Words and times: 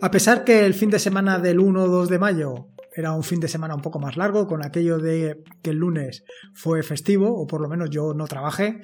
A 0.00 0.10
pesar 0.10 0.44
que 0.44 0.64
el 0.64 0.74
fin 0.74 0.90
de 0.90 0.98
semana 0.98 1.38
del 1.38 1.60
1 1.60 1.82
o 1.82 1.88
2 1.88 2.08
de 2.08 2.18
mayo 2.18 2.68
era 2.94 3.12
un 3.12 3.24
fin 3.24 3.40
de 3.40 3.48
semana 3.48 3.74
un 3.74 3.82
poco 3.82 3.98
más 3.98 4.16
largo, 4.16 4.46
con 4.46 4.64
aquello 4.64 4.98
de 4.98 5.42
que 5.62 5.70
el 5.70 5.78
lunes 5.78 6.24
fue 6.52 6.82
festivo, 6.82 7.34
o 7.34 7.46
por 7.46 7.60
lo 7.60 7.68
menos 7.68 7.90
yo 7.90 8.14
no 8.14 8.26
trabajé, 8.26 8.80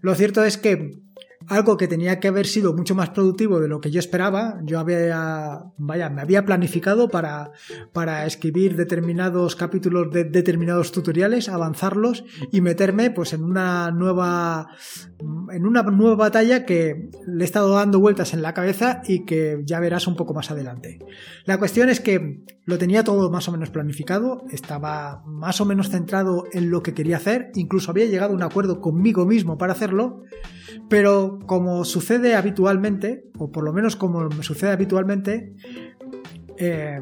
lo 0.00 0.14
cierto 0.14 0.44
es 0.44 0.58
que 0.58 1.00
algo 1.46 1.76
que 1.76 1.88
tenía 1.88 2.20
que 2.20 2.28
haber 2.28 2.46
sido 2.46 2.74
mucho 2.74 2.94
más 2.94 3.10
productivo 3.10 3.60
de 3.60 3.68
lo 3.68 3.80
que 3.80 3.90
yo 3.90 4.00
esperaba. 4.00 4.60
Yo 4.64 4.78
había, 4.78 5.62
vaya, 5.76 6.10
me 6.10 6.20
había 6.20 6.44
planificado 6.44 7.08
para, 7.08 7.52
para 7.92 8.26
escribir 8.26 8.76
determinados 8.76 9.56
capítulos 9.56 10.10
de 10.10 10.24
determinados 10.24 10.92
tutoriales, 10.92 11.48
avanzarlos 11.48 12.24
y 12.52 12.60
meterme 12.60 13.10
pues 13.10 13.32
en 13.32 13.44
una 13.44 13.90
nueva, 13.92 14.68
en 15.52 15.66
una 15.66 15.82
nueva 15.82 16.16
batalla 16.16 16.64
que 16.64 17.10
le 17.26 17.44
he 17.44 17.46
estado 17.46 17.74
dando 17.74 18.00
vueltas 18.00 18.34
en 18.34 18.42
la 18.42 18.54
cabeza 18.54 19.02
y 19.06 19.24
que 19.24 19.62
ya 19.64 19.80
verás 19.80 20.06
un 20.06 20.16
poco 20.16 20.34
más 20.34 20.50
adelante. 20.50 20.98
La 21.44 21.58
cuestión 21.58 21.88
es 21.88 22.00
que 22.00 22.44
lo 22.64 22.78
tenía 22.78 23.04
todo 23.04 23.30
más 23.30 23.48
o 23.48 23.52
menos 23.52 23.70
planificado, 23.70 24.44
estaba 24.50 25.22
más 25.26 25.60
o 25.60 25.64
menos 25.64 25.90
centrado 25.90 26.44
en 26.52 26.70
lo 26.70 26.82
que 26.82 26.94
quería 26.94 27.16
hacer, 27.16 27.50
incluso 27.54 27.90
había 27.90 28.06
llegado 28.06 28.32
a 28.32 28.36
un 28.36 28.42
acuerdo 28.42 28.80
conmigo 28.80 29.24
mismo 29.26 29.58
para 29.58 29.72
hacerlo, 29.72 30.22
pero 30.88 31.38
como 31.46 31.84
sucede 31.84 32.34
habitualmente, 32.34 33.24
o 33.38 33.50
por 33.50 33.64
lo 33.64 33.72
menos 33.72 33.96
como 33.96 34.28
me 34.28 34.42
sucede 34.42 34.70
habitualmente, 34.70 35.54
eh, 36.58 37.00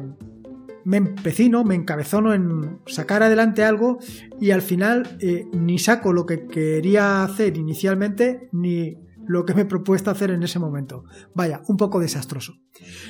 me 0.87 0.95
empecino, 0.95 1.65
me 1.65 1.75
encabezono 1.75 2.33
en 2.33 2.79
sacar 2.85 3.21
adelante 3.21 3.65
algo 3.65 3.99
y 4.39 4.51
al 4.51 4.61
final 4.61 5.17
eh, 5.19 5.45
ni 5.51 5.79
saco 5.79 6.13
lo 6.13 6.25
que 6.25 6.47
quería 6.47 7.25
hacer 7.25 7.57
inicialmente, 7.57 8.47
ni 8.53 8.95
lo 9.27 9.43
que 9.43 9.53
me 9.53 9.63
he 9.63 9.65
propuesto 9.65 10.11
hacer 10.11 10.31
en 10.31 10.43
ese 10.43 10.59
momento. 10.59 11.03
Vaya, 11.35 11.61
un 11.67 11.75
poco 11.75 11.99
desastroso. 11.99 12.53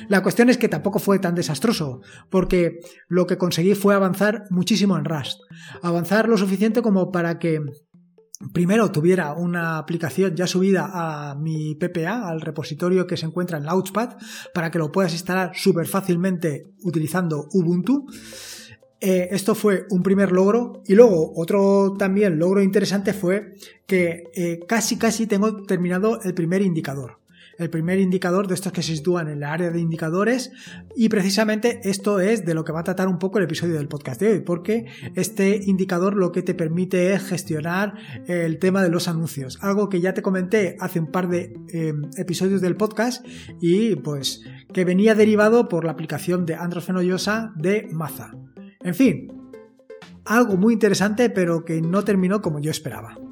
La 0.08 0.24
cuestión 0.24 0.50
es 0.50 0.58
que 0.58 0.68
tampoco 0.68 0.98
fue 0.98 1.20
tan 1.20 1.36
desastroso, 1.36 2.00
porque 2.30 2.80
lo 3.06 3.28
que 3.28 3.38
conseguí 3.38 3.76
fue 3.76 3.94
avanzar 3.94 4.46
muchísimo 4.50 4.98
en 4.98 5.04
Rust. 5.04 5.40
Avanzar 5.80 6.28
lo 6.28 6.36
suficiente 6.36 6.82
como 6.82 7.12
para 7.12 7.38
que 7.38 7.60
primero 8.52 8.92
tuviera 8.92 9.32
una 9.34 9.78
aplicación 9.78 10.34
ya 10.36 10.46
subida 10.46 10.90
a 10.92 11.34
mi 11.34 11.74
PPA, 11.74 12.28
al 12.28 12.40
repositorio 12.40 13.06
que 13.06 13.16
se 13.16 13.26
encuentra 13.26 13.58
en 13.58 13.64
Launchpad, 13.64 14.16
para 14.54 14.70
que 14.70 14.78
lo 14.78 14.92
puedas 14.92 15.12
instalar 15.12 15.52
súper 15.54 15.86
fácilmente 15.86 16.68
utilizando 16.82 17.48
Ubuntu. 17.52 18.06
Eh, 19.00 19.28
esto 19.30 19.54
fue 19.54 19.86
un 19.90 20.02
primer 20.02 20.32
logro 20.32 20.82
y 20.86 20.94
luego 20.94 21.32
otro 21.36 21.94
también 21.96 22.38
logro 22.38 22.62
interesante 22.62 23.12
fue 23.12 23.54
que 23.86 24.24
eh, 24.34 24.60
casi 24.66 24.96
casi 24.96 25.28
tengo 25.28 25.62
terminado 25.62 26.20
el 26.22 26.34
primer 26.34 26.62
indicador 26.62 27.18
el 27.58 27.70
primer 27.70 27.98
indicador 27.98 28.46
de 28.46 28.54
estos 28.54 28.72
que 28.72 28.82
se 28.82 28.96
sitúan 28.96 29.28
en 29.28 29.38
el 29.38 29.44
área 29.44 29.70
de 29.70 29.80
indicadores 29.80 30.50
y 30.96 31.08
precisamente 31.08 31.80
esto 31.84 32.20
es 32.20 32.44
de 32.44 32.54
lo 32.54 32.64
que 32.64 32.72
va 32.72 32.80
a 32.80 32.84
tratar 32.84 33.08
un 33.08 33.18
poco 33.18 33.38
el 33.38 33.44
episodio 33.44 33.74
del 33.74 33.88
podcast 33.88 34.20
de 34.20 34.32
hoy 34.32 34.40
porque 34.40 34.86
este 35.14 35.60
indicador 35.64 36.16
lo 36.16 36.32
que 36.32 36.42
te 36.42 36.54
permite 36.54 37.12
es 37.12 37.24
gestionar 37.24 37.94
el 38.26 38.58
tema 38.58 38.82
de 38.82 38.90
los 38.90 39.08
anuncios 39.08 39.58
algo 39.60 39.88
que 39.88 40.00
ya 40.00 40.14
te 40.14 40.22
comenté 40.22 40.76
hace 40.80 41.00
un 41.00 41.10
par 41.10 41.28
de 41.28 41.52
eh, 41.72 41.92
episodios 42.16 42.60
del 42.60 42.76
podcast 42.76 43.26
y 43.60 43.96
pues 43.96 44.42
que 44.72 44.84
venía 44.84 45.14
derivado 45.14 45.68
por 45.68 45.84
la 45.84 45.92
aplicación 45.92 46.46
de 46.46 46.54
Android 46.54 46.84
Fenollosa 46.84 47.52
de 47.56 47.88
Maza 47.90 48.32
en 48.80 48.94
fin, 48.94 49.32
algo 50.24 50.56
muy 50.56 50.74
interesante 50.74 51.30
pero 51.30 51.64
que 51.64 51.82
no 51.82 52.04
terminó 52.04 52.40
como 52.40 52.60
yo 52.60 52.70
esperaba. 52.70 53.27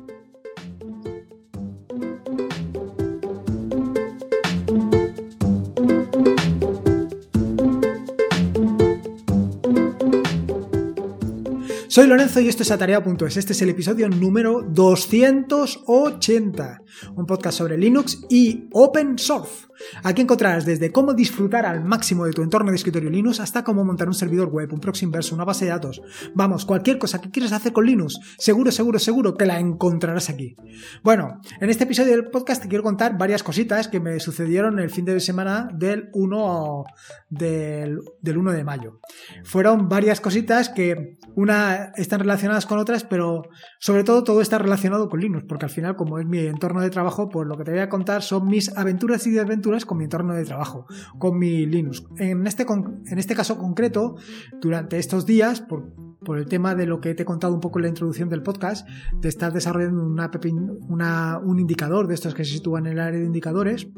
Soy 11.96 12.08
Lorenzo 12.08 12.40
y 12.40 12.48
esto 12.48 12.62
es 12.62 12.70
Atareado.es. 12.70 13.38
Este 13.38 13.54
es 13.54 13.62
el 13.62 13.70
episodio 13.70 14.06
número 14.10 14.60
280, 14.60 16.82
un 17.14 17.24
podcast 17.24 17.56
sobre 17.56 17.78
Linux 17.78 18.20
y 18.28 18.68
Open 18.74 19.18
Source. 19.18 19.66
Aquí 20.02 20.22
encontrarás 20.22 20.64
desde 20.64 20.92
cómo 20.92 21.14
disfrutar 21.14 21.66
al 21.66 21.84
máximo 21.84 22.24
de 22.24 22.32
tu 22.32 22.42
entorno 22.42 22.70
de 22.70 22.76
escritorio 22.76 23.10
Linux 23.10 23.40
hasta 23.40 23.64
cómo 23.64 23.84
montar 23.84 24.08
un 24.08 24.14
servidor 24.14 24.48
web, 24.48 24.72
un 24.72 24.80
proxy 24.80 25.04
inverso, 25.04 25.34
una 25.34 25.44
base 25.44 25.64
de 25.64 25.72
datos. 25.72 26.00
Vamos, 26.34 26.64
cualquier 26.64 26.98
cosa 26.98 27.20
que 27.20 27.30
quieras 27.30 27.52
hacer 27.52 27.72
con 27.72 27.86
Linux, 27.86 28.18
seguro, 28.38 28.70
seguro, 28.70 28.98
seguro 28.98 29.34
que 29.34 29.46
la 29.46 29.58
encontrarás 29.58 30.30
aquí. 30.30 30.56
Bueno, 31.02 31.40
en 31.60 31.70
este 31.70 31.84
episodio 31.84 32.12
del 32.12 32.30
podcast 32.30 32.62
te 32.62 32.68
quiero 32.68 32.84
contar 32.84 33.18
varias 33.18 33.42
cositas 33.42 33.88
que 33.88 34.00
me 34.00 34.18
sucedieron 34.20 34.78
el 34.78 34.90
fin 34.90 35.04
de 35.04 35.20
semana 35.20 35.68
del 35.74 36.08
1 36.12 36.84
del, 37.30 38.00
del 38.20 38.38
1 38.38 38.52
de 38.52 38.64
mayo. 38.64 39.00
Fueron 39.44 39.88
varias 39.88 40.20
cositas 40.20 40.68
que 40.68 41.18
una 41.34 41.92
están 41.96 42.20
relacionadas 42.20 42.66
con 42.66 42.78
otras, 42.78 43.04
pero 43.04 43.42
sobre 43.78 44.04
todo 44.04 44.24
todo 44.24 44.40
está 44.40 44.58
relacionado 44.58 45.08
con 45.08 45.20
Linux, 45.20 45.44
porque 45.48 45.66
al 45.66 45.70
final 45.70 45.96
como 45.96 46.18
es 46.18 46.26
mi 46.26 46.38
entorno 46.38 46.80
de 46.80 46.90
trabajo, 46.90 47.28
pues 47.28 47.46
lo 47.46 47.56
que 47.56 47.64
te 47.64 47.72
voy 47.72 47.80
a 47.80 47.88
contar 47.88 48.22
son 48.22 48.46
mis 48.46 48.74
aventuras 48.76 49.26
y 49.26 49.30
desventuras 49.30 49.65
con 49.84 49.98
mi 49.98 50.04
entorno 50.04 50.34
de 50.34 50.44
trabajo, 50.44 50.86
con 51.18 51.38
mi 51.38 51.66
Linux. 51.66 52.04
En 52.18 52.46
este, 52.46 52.64
en 52.64 53.18
este 53.18 53.34
caso 53.34 53.58
concreto, 53.58 54.16
durante 54.60 54.98
estos 54.98 55.26
días, 55.26 55.60
por, 55.60 55.92
el 56.36 56.46
tema 56.46 56.74
de 56.74 56.86
lo 56.86 57.00
que 57.00 57.14
te 57.14 57.22
he 57.22 57.26
contado 57.26 57.54
un 57.54 57.60
poco 57.60 57.78
en 57.78 57.84
la 57.84 57.88
introducción 57.88 58.28
del 58.28 58.42
podcast, 58.42 58.88
de 59.20 59.28
estar 59.28 59.52
desarrollando 59.52 60.02
un 60.04 61.58
indicador 61.58 62.06
de 62.06 62.14
estos 62.14 62.34
que 62.34 62.44
se 62.44 62.52
sitúan 62.52 62.86
en 62.86 62.92
el 62.94 63.00
área 63.00 63.20
de 63.20 63.26
indicadores, 63.26 63.88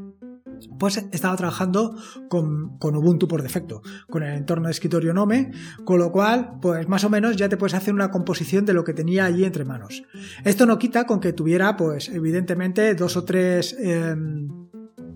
pues 0.78 0.96
estaba 1.12 1.36
trabajando 1.36 1.96
con, 2.28 2.78
con, 2.78 2.96
Ubuntu 2.96 3.28
por 3.28 3.42
defecto, 3.42 3.82
con 4.08 4.22
el 4.22 4.34
entorno 4.34 4.68
de 4.68 4.72
escritorio 4.72 5.14
Nome, 5.14 5.52
con 5.84 5.98
lo 5.98 6.10
cual, 6.10 6.58
pues 6.60 6.88
más 6.88 7.04
o 7.04 7.10
menos 7.10 7.36
ya 7.36 7.48
te 7.48 7.56
puedes 7.56 7.74
hacer 7.74 7.94
una 7.94 8.10
composición 8.10 8.64
de 8.64 8.74
lo 8.74 8.84
que 8.84 8.94
tenía 8.94 9.24
allí 9.24 9.44
entre 9.44 9.64
manos. 9.64 10.02
Esto 10.44 10.66
no 10.66 10.78
quita 10.78 11.04
con 11.06 11.20
que 11.20 11.32
tuviera, 11.32 11.76
pues 11.76 12.08
evidentemente, 12.08 12.94
dos 12.94 13.16
o 13.16 13.24
tres... 13.24 13.76
Em, 13.78 14.67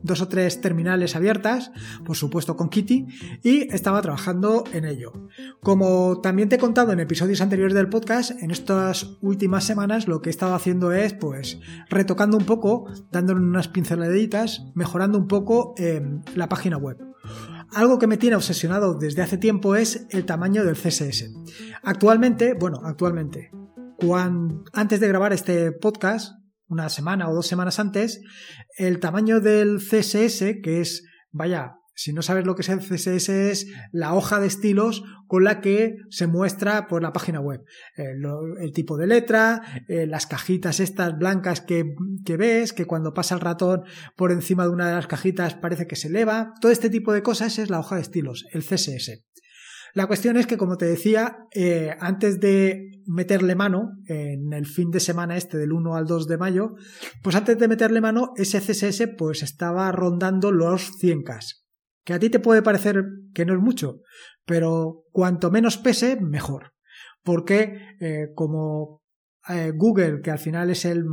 dos 0.02 0.20
o 0.20 0.28
tres 0.28 0.60
terminales 0.60 1.16
abiertas, 1.16 1.72
por 2.04 2.16
supuesto 2.16 2.56
con 2.56 2.68
Kitty, 2.68 3.06
y 3.42 3.74
estaba 3.74 4.02
trabajando 4.02 4.64
en 4.72 4.84
ello. 4.84 5.12
Como 5.62 6.20
también 6.20 6.48
te 6.48 6.56
he 6.56 6.58
contado 6.58 6.92
en 6.92 7.00
episodios 7.00 7.40
anteriores 7.40 7.74
del 7.74 7.88
podcast, 7.88 8.30
en 8.42 8.50
estas 8.50 9.16
últimas 9.20 9.64
semanas 9.64 10.08
lo 10.08 10.20
que 10.20 10.30
he 10.30 10.32
estado 10.32 10.54
haciendo 10.54 10.92
es, 10.92 11.14
pues, 11.14 11.60
retocando 11.88 12.36
un 12.36 12.44
poco, 12.44 12.86
dándole 13.10 13.40
unas 13.40 13.68
pinceladitas, 13.68 14.66
mejorando 14.74 15.18
un 15.18 15.28
poco 15.28 15.74
em, 15.76 16.22
la 16.34 16.48
página 16.48 16.76
web. 16.76 16.98
Algo 17.74 17.98
que 17.98 18.06
me 18.06 18.18
tiene 18.18 18.36
obsesionado 18.36 18.94
desde 18.94 19.22
hace 19.22 19.38
tiempo 19.38 19.76
es 19.76 20.06
el 20.10 20.26
tamaño 20.26 20.64
del 20.64 20.76
CSS. 20.76 21.32
Actualmente, 21.82 22.54
bueno, 22.54 22.80
actualmente, 22.84 23.50
antes 24.72 25.00
de 25.00 25.08
grabar 25.08 25.32
este 25.32 25.72
podcast, 25.72 26.41
una 26.72 26.88
semana 26.88 27.28
o 27.28 27.34
dos 27.34 27.46
semanas 27.46 27.78
antes, 27.78 28.22
el 28.78 28.98
tamaño 28.98 29.40
del 29.40 29.78
CSS, 29.78 30.60
que 30.62 30.80
es, 30.80 31.04
vaya, 31.30 31.74
si 31.94 32.14
no 32.14 32.22
sabes 32.22 32.46
lo 32.46 32.54
que 32.54 32.62
es 32.62 32.70
el 32.70 32.80
CSS, 32.80 33.28
es 33.28 33.66
la 33.92 34.14
hoja 34.14 34.40
de 34.40 34.46
estilos 34.46 35.04
con 35.26 35.44
la 35.44 35.60
que 35.60 35.96
se 36.08 36.26
muestra 36.26 36.88
por 36.88 37.02
la 37.02 37.12
página 37.12 37.40
web. 37.40 37.60
Eh, 37.98 38.14
el 38.58 38.72
tipo 38.72 38.96
de 38.96 39.06
letra, 39.06 39.60
eh, 39.88 40.06
las 40.06 40.26
cajitas 40.26 40.80
estas 40.80 41.18
blancas 41.18 41.60
que, 41.60 41.94
que, 42.24 42.38
ves, 42.38 42.72
que 42.72 42.86
cuando 42.86 43.12
pasa 43.12 43.34
el 43.34 43.42
ratón 43.42 43.82
por 44.16 44.32
encima 44.32 44.64
de 44.64 44.70
una 44.70 44.88
de 44.88 44.94
las 44.94 45.06
cajitas 45.06 45.54
parece 45.54 45.86
que 45.86 45.96
se 45.96 46.08
eleva. 46.08 46.54
Todo 46.60 46.72
este 46.72 46.88
tipo 46.88 47.12
de 47.12 47.22
cosas 47.22 47.58
es 47.58 47.68
la 47.68 47.80
hoja 47.80 47.96
de 47.96 48.02
estilos, 48.02 48.46
el 48.52 48.62
CSS. 48.62 49.24
La 49.94 50.06
cuestión 50.06 50.36
es 50.36 50.46
que, 50.46 50.56
como 50.56 50.78
te 50.78 50.86
decía, 50.86 51.46
eh, 51.54 51.94
antes 52.00 52.40
de 52.40 53.02
meterle 53.06 53.54
mano 53.54 53.98
en 54.06 54.52
el 54.52 54.66
fin 54.66 54.90
de 54.90 55.00
semana 55.00 55.36
este 55.36 55.58
del 55.58 55.72
1 55.72 55.96
al 55.96 56.06
2 56.06 56.28
de 56.28 56.38
mayo, 56.38 56.74
pues 57.22 57.36
antes 57.36 57.58
de 57.58 57.68
meterle 57.68 58.00
mano, 58.00 58.32
ese 58.36 58.60
CSS 58.60 59.08
pues 59.18 59.42
estaba 59.42 59.90
rondando 59.92 60.50
los 60.50 60.92
100K. 60.98 61.56
Que 62.04 62.14
a 62.14 62.18
ti 62.18 62.30
te 62.30 62.40
puede 62.40 62.62
parecer 62.62 63.04
que 63.34 63.44
no 63.44 63.54
es 63.54 63.60
mucho, 63.60 64.00
pero 64.46 65.04
cuanto 65.12 65.50
menos 65.50 65.76
pese, 65.76 66.18
mejor. 66.20 66.72
Porque 67.22 67.96
eh, 68.00 68.28
como 68.34 69.02
eh, 69.48 69.72
Google, 69.74 70.20
que 70.22 70.30
al 70.30 70.38
final 70.38 70.70
es 70.70 70.84
el 70.84 71.04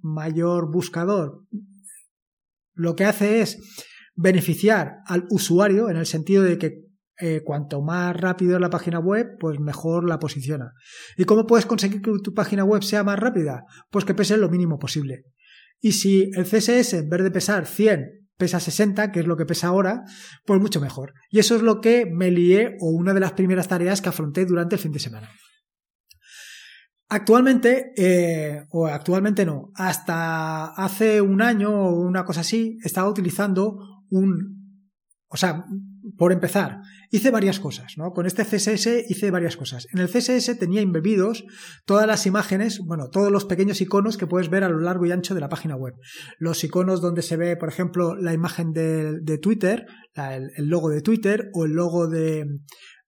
mayor 0.00 0.72
buscador, 0.72 1.44
lo 2.74 2.96
que 2.96 3.04
hace 3.04 3.42
es 3.42 3.58
beneficiar 4.14 4.98
al 5.06 5.26
usuario 5.30 5.90
en 5.90 5.96
el 5.96 6.06
sentido 6.06 6.42
de 6.42 6.58
que 6.58 6.91
eh, 7.18 7.42
cuanto 7.44 7.82
más 7.82 8.16
rápido 8.16 8.54
es 8.54 8.60
la 8.60 8.70
página 8.70 8.98
web, 8.98 9.36
pues 9.38 9.60
mejor 9.60 10.08
la 10.08 10.18
posiciona. 10.18 10.72
¿Y 11.16 11.24
cómo 11.24 11.46
puedes 11.46 11.66
conseguir 11.66 12.02
que 12.02 12.12
tu 12.22 12.34
página 12.34 12.64
web 12.64 12.82
sea 12.82 13.04
más 13.04 13.18
rápida? 13.18 13.64
Pues 13.90 14.04
que 14.04 14.14
pese 14.14 14.36
lo 14.36 14.48
mínimo 14.48 14.78
posible. 14.78 15.24
Y 15.80 15.92
si 15.92 16.30
el 16.34 16.44
CSS 16.44 16.94
en 16.94 17.08
vez 17.10 17.22
de 17.22 17.30
pesar 17.30 17.66
100 17.66 18.22
pesa 18.36 18.58
60, 18.58 19.12
que 19.12 19.20
es 19.20 19.26
lo 19.26 19.36
que 19.36 19.46
pesa 19.46 19.68
ahora, 19.68 20.02
pues 20.44 20.60
mucho 20.60 20.80
mejor. 20.80 21.14
Y 21.30 21.38
eso 21.38 21.54
es 21.54 21.62
lo 21.62 21.80
que 21.80 22.06
me 22.06 22.30
lié 22.30 22.76
o 22.80 22.90
una 22.90 23.14
de 23.14 23.20
las 23.20 23.32
primeras 23.32 23.68
tareas 23.68 24.00
que 24.00 24.08
afronté 24.08 24.44
durante 24.46 24.74
el 24.74 24.80
fin 24.80 24.90
de 24.90 24.98
semana. 24.98 25.30
Actualmente, 27.08 27.92
eh, 27.96 28.64
o 28.70 28.86
actualmente 28.86 29.44
no, 29.44 29.70
hasta 29.74 30.72
hace 30.74 31.20
un 31.20 31.42
año 31.42 31.70
o 31.70 32.00
una 32.00 32.24
cosa 32.24 32.40
así, 32.40 32.78
estaba 32.82 33.08
utilizando 33.08 33.78
un, 34.08 34.80
o 35.28 35.36
sea, 35.36 35.64
Por 36.22 36.30
empezar, 36.30 36.82
hice 37.10 37.32
varias 37.32 37.58
cosas, 37.58 37.94
¿no? 37.98 38.12
Con 38.12 38.26
este 38.26 38.44
CSS 38.44 39.06
hice 39.08 39.32
varias 39.32 39.56
cosas. 39.56 39.88
En 39.92 39.98
el 39.98 40.08
CSS 40.08 40.56
tenía 40.56 40.80
embebidos 40.80 41.44
todas 41.84 42.06
las 42.06 42.26
imágenes, 42.26 42.78
bueno, 42.78 43.08
todos 43.10 43.32
los 43.32 43.44
pequeños 43.44 43.80
iconos 43.80 44.16
que 44.16 44.28
puedes 44.28 44.48
ver 44.48 44.62
a 44.62 44.68
lo 44.68 44.78
largo 44.78 45.04
y 45.04 45.10
ancho 45.10 45.34
de 45.34 45.40
la 45.40 45.48
página 45.48 45.74
web. 45.74 45.94
Los 46.38 46.62
iconos 46.62 47.00
donde 47.00 47.22
se 47.22 47.36
ve, 47.36 47.56
por 47.56 47.68
ejemplo, 47.68 48.14
la 48.14 48.32
imagen 48.32 48.70
de, 48.70 49.38
Twitter, 49.38 49.84
el, 50.14 50.68
logo 50.68 50.90
de 50.90 51.02
Twitter 51.02 51.50
o 51.54 51.64
el 51.64 51.72
logo 51.72 52.06
de, 52.06 52.46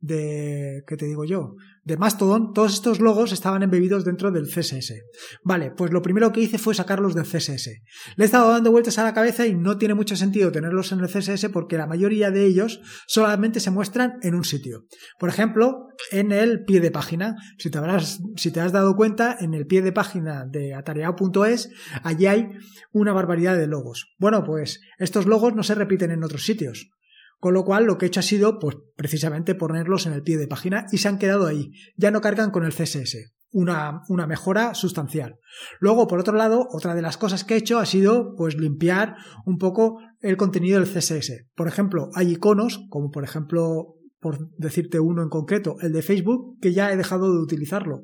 de, 0.01 0.83
¿qué 0.85 0.97
te 0.97 1.07
digo 1.07 1.25
yo? 1.25 1.55
De 1.85 1.97
Mastodon, 1.99 2.53
todos 2.53 2.75
estos 2.75 3.01
logos 3.01 3.33
estaban 3.33 3.63
embebidos 3.63 4.05
dentro 4.05 4.31
del 4.31 4.47
CSS. 4.47 4.95
Vale, 5.43 5.71
pues 5.71 5.93
lo 5.93 6.01
primero 6.01 6.33
que 6.33 6.41
hice 6.41 6.57
fue 6.57 6.75
sacarlos 6.75 7.15
del 7.15 7.25
CSS. 7.25 7.69
Le 8.17 8.25
he 8.25 8.27
estado 8.27 8.51
dando 8.51 8.71
vueltas 8.71 8.99
a 8.99 9.05
la 9.05 9.13
cabeza 9.13 9.47
y 9.47 9.55
no 9.55 9.77
tiene 9.77 9.95
mucho 9.95 10.17
sentido 10.17 10.51
tenerlos 10.51 10.93
en 10.93 11.01
el 11.01 11.09
CSS 11.09 11.51
porque 11.53 11.77
la 11.77 11.87
mayoría 11.87 12.31
de 12.31 12.47
ellos 12.47 12.81
solamente 13.07 13.61
se 13.61 13.71
muestran 13.71 14.15
en 14.23 14.35
un 14.35 14.45
sitio. 14.45 14.87
Por 15.19 15.29
ejemplo, 15.29 15.89
en 16.11 16.33
el 16.33 16.65
pie 16.65 16.81
de 16.81 16.91
página. 16.91 17.37
Si 17.59 17.71
te, 17.71 17.79
habrás, 17.79 18.21
si 18.37 18.51
te 18.51 18.61
has 18.61 18.73
dado 18.73 18.97
cuenta, 18.97 19.37
en 19.39 19.55
el 19.55 19.67
pie 19.67 19.83
de 19.83 19.93
página 19.93 20.47
de 20.47 20.75
atareado.es, 20.75 21.71
allí 22.03 22.27
hay 22.27 22.49
una 22.93 23.13
barbaridad 23.13 23.57
de 23.57 23.67
logos. 23.67 24.15
Bueno, 24.19 24.45
pues 24.45 24.81
estos 24.99 25.27
logos 25.27 25.55
no 25.55 25.63
se 25.63 25.75
repiten 25.75 26.11
en 26.11 26.25
otros 26.25 26.45
sitios. 26.45 26.91
Con 27.39 27.55
lo 27.55 27.65
cual 27.65 27.85
lo 27.85 27.99
que 27.99 28.07
he 28.07 28.09
hecho 28.09 28.21
ha 28.21 28.25
sido, 28.25 28.59
pues 28.59 28.77
precisamente 28.97 29.55
ponerlos 29.55 30.07
en 30.07 30.13
el 30.13 30.23
pie 30.23 30.39
de 30.39 30.49
página 30.49 30.87
y 30.93 30.99
se 30.99 31.09
han 31.09 31.19
quedado 31.19 31.47
ahí. 31.47 31.73
Ya 31.97 32.11
no 32.11 32.21
cargan 32.21 32.51
con 32.51 32.65
el 32.65 32.73
CSS. 32.73 33.33
Una, 33.51 34.03
una, 34.09 34.27
mejora 34.27 34.75
sustancial. 34.75 35.37
Luego, 35.79 36.09
por 36.09 36.19
otro 36.19 36.35
lado, 36.35 36.67
otra 36.73 36.95
de 36.95 37.03
las 37.03 37.17
cosas 37.17 37.45
que 37.45 37.55
he 37.55 37.59
hecho 37.59 37.79
ha 37.79 37.87
sido 37.87 38.35
pues 38.37 38.57
limpiar 38.57 39.15
un 39.47 39.59
poco 39.59 39.99
el 40.21 40.37
contenido 40.37 40.81
del 40.81 40.89
CSS. 40.89 41.45
Por 41.55 41.69
ejemplo, 41.69 42.09
hay 42.15 42.33
iconos, 42.33 42.81
como 42.89 43.11
por 43.11 43.23
ejemplo, 43.23 43.95
por 44.19 44.51
decirte 44.57 44.99
uno 44.99 45.23
en 45.23 45.29
concreto, 45.29 45.77
el 45.83 45.93
de 45.93 46.03
Facebook, 46.03 46.59
que 46.61 46.73
ya 46.73 46.91
he 46.91 46.97
dejado 46.97 47.33
de 47.33 47.41
utilizarlo. 47.41 48.03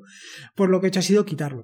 Pues 0.55 0.69
lo 0.69 0.79
que 0.79 0.87
he 0.87 0.89
hecho 0.89 0.99
ha 0.99 1.03
sido 1.03 1.25
quitarlo. 1.25 1.63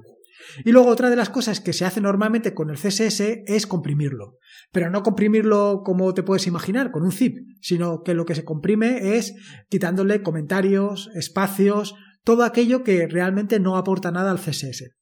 Y 0.64 0.72
luego 0.72 0.90
otra 0.90 1.10
de 1.10 1.16
las 1.16 1.30
cosas 1.30 1.60
que 1.60 1.74
se 1.74 1.86
hace 1.86 2.02
normalmente 2.02 2.54
con 2.54 2.70
el 2.70 2.78
CSS 2.78 3.44
es 3.46 3.68
comprimirlo. 3.68 4.38
Pero 4.72 4.90
no 4.90 5.04
comprimirlo 5.04 5.82
como 5.84 6.14
te 6.14 6.24
puedes 6.24 6.48
imaginar, 6.48 6.92
con 6.92 7.04
un 7.04 7.12
zip, 7.12 7.38
sino 7.62 8.04
que 8.04 8.14
lo 8.14 8.26
que 8.26 8.36
se 8.36 8.46
comprime 8.46 9.18
es 9.18 9.36
quitándole 9.70 10.24
comentarios, 10.24 11.10
espacios, 11.16 11.96
todo 12.24 12.44
aquello 12.44 12.84
que 12.84 13.08
realmente 13.08 13.60
no 13.60 13.78
aporta 13.78 14.12
nada 14.12 14.32
al 14.32 14.40
CSS. 14.40 14.98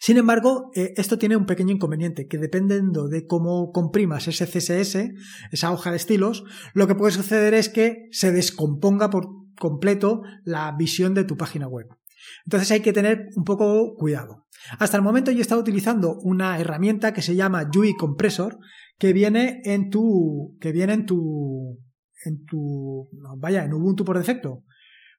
Sin 0.00 0.16
embargo, 0.16 0.70
eh, 0.74 0.94
esto 0.96 1.18
tiene 1.18 1.36
un 1.36 1.46
pequeño 1.46 1.74
inconveniente, 1.74 2.28
que 2.28 2.38
dependiendo 2.38 3.08
de 3.08 3.26
cómo 3.26 3.72
comprimas 3.72 4.28
ese 4.28 4.46
CSS, 4.46 5.10
esa 5.50 5.72
hoja 5.72 5.90
de 5.90 5.96
estilos, 5.96 6.44
lo 6.72 6.86
que 6.86 6.94
puede 6.94 7.12
suceder 7.12 7.54
es 7.54 7.68
que 7.68 8.06
se 8.12 8.30
descomponga 8.30 9.10
por 9.10 9.26
completo 9.58 10.22
la 10.44 10.72
visión 10.78 11.14
de 11.14 11.24
tu 11.24 11.36
página 11.36 11.66
web. 11.66 11.97
Entonces 12.44 12.70
hay 12.70 12.80
que 12.80 12.92
tener 12.92 13.28
un 13.36 13.44
poco 13.44 13.94
cuidado. 13.96 14.46
Hasta 14.78 14.96
el 14.96 15.02
momento 15.02 15.30
yo 15.30 15.38
he 15.38 15.42
estado 15.42 15.60
utilizando 15.60 16.18
una 16.22 16.58
herramienta 16.58 17.12
que 17.12 17.22
se 17.22 17.36
llama 17.36 17.68
UI 17.74 17.94
Compressor 17.94 18.58
que 18.98 19.12
viene 19.12 19.60
en 19.64 19.90
tu 19.90 20.56
que 20.60 20.72
viene 20.72 20.94
en 20.94 21.06
tu 21.06 21.78
en 22.24 22.44
tu 22.44 23.08
vaya 23.38 23.64
en 23.64 23.72
Ubuntu 23.72 24.04
por 24.04 24.18
defecto 24.18 24.64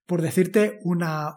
por 0.05 0.21
decirte 0.21 0.79
una 0.83 1.35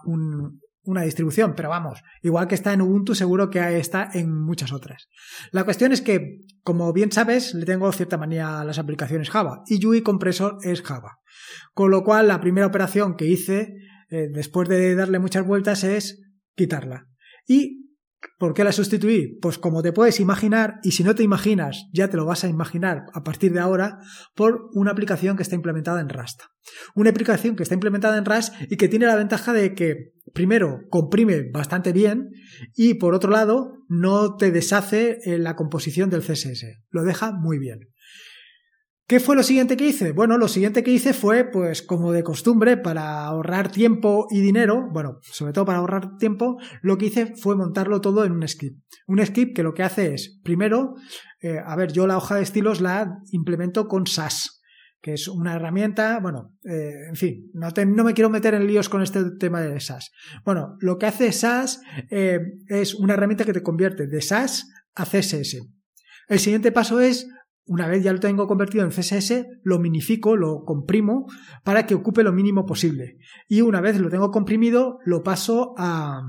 una 0.85 1.03
distribución, 1.03 1.55
pero 1.55 1.69
vamos, 1.69 2.03
igual 2.23 2.49
que 2.49 2.55
está 2.55 2.73
en 2.73 2.83
Ubuntu, 2.83 3.15
seguro 3.15 3.51
que 3.51 3.79
está 3.79 4.11
en 4.13 4.35
muchas 4.43 4.73
otras. 4.73 5.09
La 5.53 5.65
cuestión 5.65 5.93
es 5.93 6.01
que, 6.01 6.41
como 6.63 6.93
bien 6.93 7.13
sabes, 7.13 7.55
le 7.55 7.65
tengo 7.65 7.93
cierta 7.93 8.19
manía 8.19 8.61
a 8.61 8.65
las 8.65 8.79
aplicaciones 8.79 9.31
Java 9.31 9.63
y 9.67 9.85
UI 9.85 10.03
Compressor 10.03 10.59
es 10.63 10.83
Java. 10.83 11.21
Con 11.73 11.91
lo 11.91 12.03
cual, 12.03 12.29
la 12.29 12.41
primera 12.41 12.67
operación 12.67 13.17
que 13.17 13.27
hice 13.27 13.75
eh, 14.13 14.29
después 14.31 14.69
de 14.69 14.95
darle 14.95 15.19
muchas 15.19 15.47
vueltas, 15.47 15.85
es 15.85 16.21
quitarla. 16.55 17.09
¿Y 17.49 17.89
por 18.39 18.53
qué 18.53 18.63
la 18.63 18.73
sustituí? 18.73 19.39
Pues 19.41 19.57
como 19.57 19.83
te 19.83 19.95
puedes 19.95 20.21
imaginar, 20.21 20.81
y 20.83 20.91
si 20.91 21.03
no 21.03 21.15
te 21.15 21.23
imaginas, 21.23 21.87
ya 21.95 22.09
te 22.09 22.19
lo 22.19 22.27
vas 22.27 22.45
a 22.45 22.49
imaginar 22.49 23.07
a 23.15 23.25
partir 23.25 23.55
de 23.55 23.61
ahora, 23.61 24.01
por 24.35 24.69
una 24.75 24.91
aplicación 24.91 25.35
que 25.35 25.43
está 25.43 25.55
implementada 25.55 26.03
en 26.03 26.11
Rust. 26.11 26.43
Una 26.95 27.09
aplicación 27.09 27.57
que 27.57 27.63
está 27.63 27.75
implementada 27.75 28.19
en 28.19 28.27
Rust 28.27 28.53
y 28.69 28.77
que 28.77 28.89
tiene 28.89 29.07
la 29.07 29.17
ventaja 29.17 29.55
de 29.55 29.75
que, 29.75 30.13
primero, 30.35 30.83
comprime 30.91 31.51
bastante 31.51 31.95
bien 31.95 32.33
y, 32.77 32.95
por 32.95 33.15
otro 33.15 33.31
lado, 33.31 33.79
no 33.89 34.37
te 34.37 34.51
deshace 34.51 35.21
la 35.25 35.57
composición 35.57 36.11
del 36.11 36.21
CSS. 36.21 36.67
Lo 36.91 37.03
deja 37.03 37.33
muy 37.33 37.59
bien. 37.59 37.81
¿Qué 39.07 39.21
fue 39.21 39.37
lo 39.37 39.43
siguiente 39.43 39.77
que 39.77 39.87
hice? 39.87 40.13
Bueno, 40.13 40.39
lo 40.39 40.49
siguiente 40.49 40.83
que 40.83 40.93
hice 40.93 41.13
fue, 41.13 41.45
pues 41.45 41.83
como 41.83 42.13
de 42.13 42.23
costumbre, 42.23 42.77
para 42.77 43.25
ahorrar 43.25 43.71
tiempo 43.71 44.27
y 44.31 44.41
dinero, 44.41 44.89
bueno, 44.93 45.19
sobre 45.23 45.53
todo 45.53 45.65
para 45.67 45.79
ahorrar 45.79 46.17
tiempo, 46.17 46.57
lo 46.83 46.97
que 46.97 47.07
hice 47.07 47.35
fue 47.37 47.57
montarlo 47.57 48.01
todo 48.01 48.25
en 48.25 48.33
un 48.33 48.47
script. 48.47 48.81
Un 49.07 49.25
script 49.25 49.55
que 49.55 49.63
lo 49.63 49.75
que 49.75 49.83
hace 49.83 50.15
es, 50.15 50.41
primero, 50.43 50.95
eh, 51.41 51.59
a 51.65 51.77
ver, 51.77 51.93
yo 51.93 52.07
la 52.07 52.17
hoja 52.17 52.37
de 52.37 52.43
estilos 52.43 52.81
la 52.81 53.19
implemento 53.33 53.89
con 53.89 54.07
SAS, 54.07 54.63
que 55.03 55.15
es 55.15 55.27
una 55.27 55.57
herramienta, 55.57 56.21
bueno, 56.21 56.55
eh, 56.65 57.09
en 57.09 57.17
fin, 57.17 57.51
no, 57.53 57.69
no, 57.71 58.05
me 58.05 58.15
quiero 58.15 58.31
meter 58.31 58.55
en 58.55 58.67
líos 58.67 58.89
con 58.89 59.03
este 59.03 59.33
tema 59.39 59.61
de 59.61 59.81
SAS. 59.81 60.13
Bueno, 60.45 60.77
lo 60.79 60.97
que 60.97 61.07
hace 61.07 61.33
SAS 61.33 61.83
eh, 62.09 62.39
es 62.69 62.95
una 62.95 63.15
herramienta 63.15 63.45
que 63.45 63.53
te 63.53 63.65
convierte 63.65 64.07
de 64.07 64.23
SAS 64.23 64.71
a 64.95 65.05
CSS. 65.05 65.57
El 66.29 66.39
siguiente 66.39 66.71
paso 66.71 67.01
es 67.01 67.29
una 67.67 67.87
vez 67.87 68.03
ya 68.03 68.13
lo 68.13 68.21
tengo 68.21 68.47
convertido 68.47 68.85
en 68.85 68.91
CSS, 68.91 69.47
lo 69.63 69.79
minifico, 69.79 70.37
lo 70.37 70.65
comprimo 70.65 71.27
para 71.65 71.87
que 71.87 71.95
ocupe 71.95 72.23
lo 72.23 72.33
mínimo 72.33 72.67
posible. 72.67 73.19
Y 73.49 73.61
una 73.61 73.81
vez 73.81 73.99
lo 73.99 74.11
tengo 74.11 74.31
comprimido, 74.31 74.99
lo 75.05 75.23
paso 75.23 75.75
a, 75.79 76.23